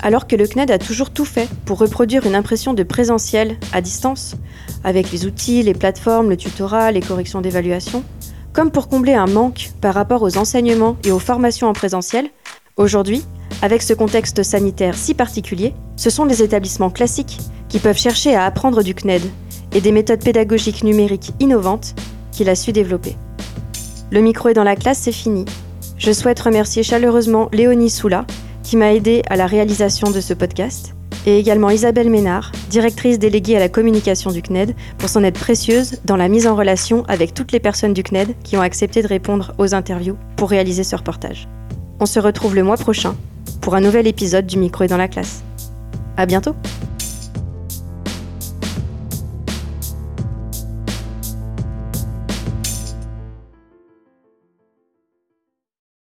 Alors 0.00 0.28
que 0.28 0.36
le 0.36 0.46
CNED 0.46 0.70
a 0.70 0.78
toujours 0.78 1.10
tout 1.10 1.24
fait 1.24 1.48
pour 1.64 1.78
reproduire 1.78 2.24
une 2.24 2.36
impression 2.36 2.72
de 2.72 2.84
présentiel 2.84 3.56
à 3.72 3.80
distance, 3.80 4.36
avec 4.84 5.10
les 5.10 5.26
outils, 5.26 5.64
les 5.64 5.74
plateformes, 5.74 6.30
le 6.30 6.36
tutorat, 6.36 6.92
les 6.92 7.02
corrections 7.02 7.40
d'évaluation, 7.40 8.04
comme 8.52 8.70
pour 8.70 8.86
combler 8.86 9.14
un 9.14 9.26
manque 9.26 9.72
par 9.80 9.92
rapport 9.92 10.22
aux 10.22 10.38
enseignements 10.38 10.96
et 11.02 11.10
aux 11.10 11.18
formations 11.18 11.66
en 11.66 11.72
présentiel, 11.72 12.30
aujourd'hui, 12.76 13.24
avec 13.62 13.82
ce 13.82 13.94
contexte 13.94 14.42
sanitaire 14.42 14.96
si 14.96 15.14
particulier, 15.14 15.74
ce 15.96 16.10
sont 16.10 16.24
les 16.24 16.42
établissements 16.42 16.90
classiques 16.90 17.38
qui 17.68 17.78
peuvent 17.78 17.98
chercher 17.98 18.34
à 18.34 18.44
apprendre 18.44 18.82
du 18.82 18.94
CNED 18.94 19.22
et 19.72 19.80
des 19.80 19.92
méthodes 19.92 20.22
pédagogiques 20.22 20.84
numériques 20.84 21.32
innovantes 21.40 21.94
qu'il 22.32 22.48
a 22.48 22.54
su 22.54 22.72
développer. 22.72 23.16
Le 24.10 24.20
micro 24.20 24.48
est 24.50 24.54
dans 24.54 24.64
la 24.64 24.76
classe, 24.76 24.98
c'est 24.98 25.12
fini. 25.12 25.44
Je 25.98 26.12
souhaite 26.12 26.40
remercier 26.40 26.82
chaleureusement 26.82 27.48
Léonie 27.52 27.90
Soula, 27.90 28.26
qui 28.62 28.76
m'a 28.76 28.92
aidé 28.92 29.22
à 29.28 29.36
la 29.36 29.46
réalisation 29.46 30.10
de 30.10 30.20
ce 30.20 30.34
podcast, 30.34 30.94
et 31.24 31.38
également 31.38 31.70
Isabelle 31.70 32.10
Ménard, 32.10 32.52
directrice 32.70 33.18
déléguée 33.18 33.56
à 33.56 33.60
la 33.60 33.68
communication 33.68 34.30
du 34.30 34.42
CNED, 34.42 34.76
pour 34.98 35.08
son 35.08 35.24
aide 35.24 35.38
précieuse 35.38 36.00
dans 36.04 36.16
la 36.16 36.28
mise 36.28 36.46
en 36.46 36.54
relation 36.54 37.04
avec 37.08 37.34
toutes 37.34 37.52
les 37.52 37.60
personnes 37.60 37.94
du 37.94 38.02
CNED 38.02 38.36
qui 38.44 38.56
ont 38.56 38.62
accepté 38.62 39.02
de 39.02 39.08
répondre 39.08 39.54
aux 39.58 39.74
interviews 39.74 40.16
pour 40.36 40.50
réaliser 40.50 40.84
ce 40.84 40.94
reportage. 40.94 41.48
On 41.98 42.06
se 42.06 42.20
retrouve 42.20 42.54
le 42.54 42.62
mois 42.62 42.76
prochain 42.76 43.16
pour 43.60 43.74
un 43.74 43.80
nouvel 43.80 44.06
épisode 44.06 44.46
du 44.46 44.58
micro 44.58 44.84
est 44.84 44.88
dans 44.88 44.96
la 44.96 45.08
classe. 45.08 45.42
À 46.16 46.26
bientôt! 46.26 46.54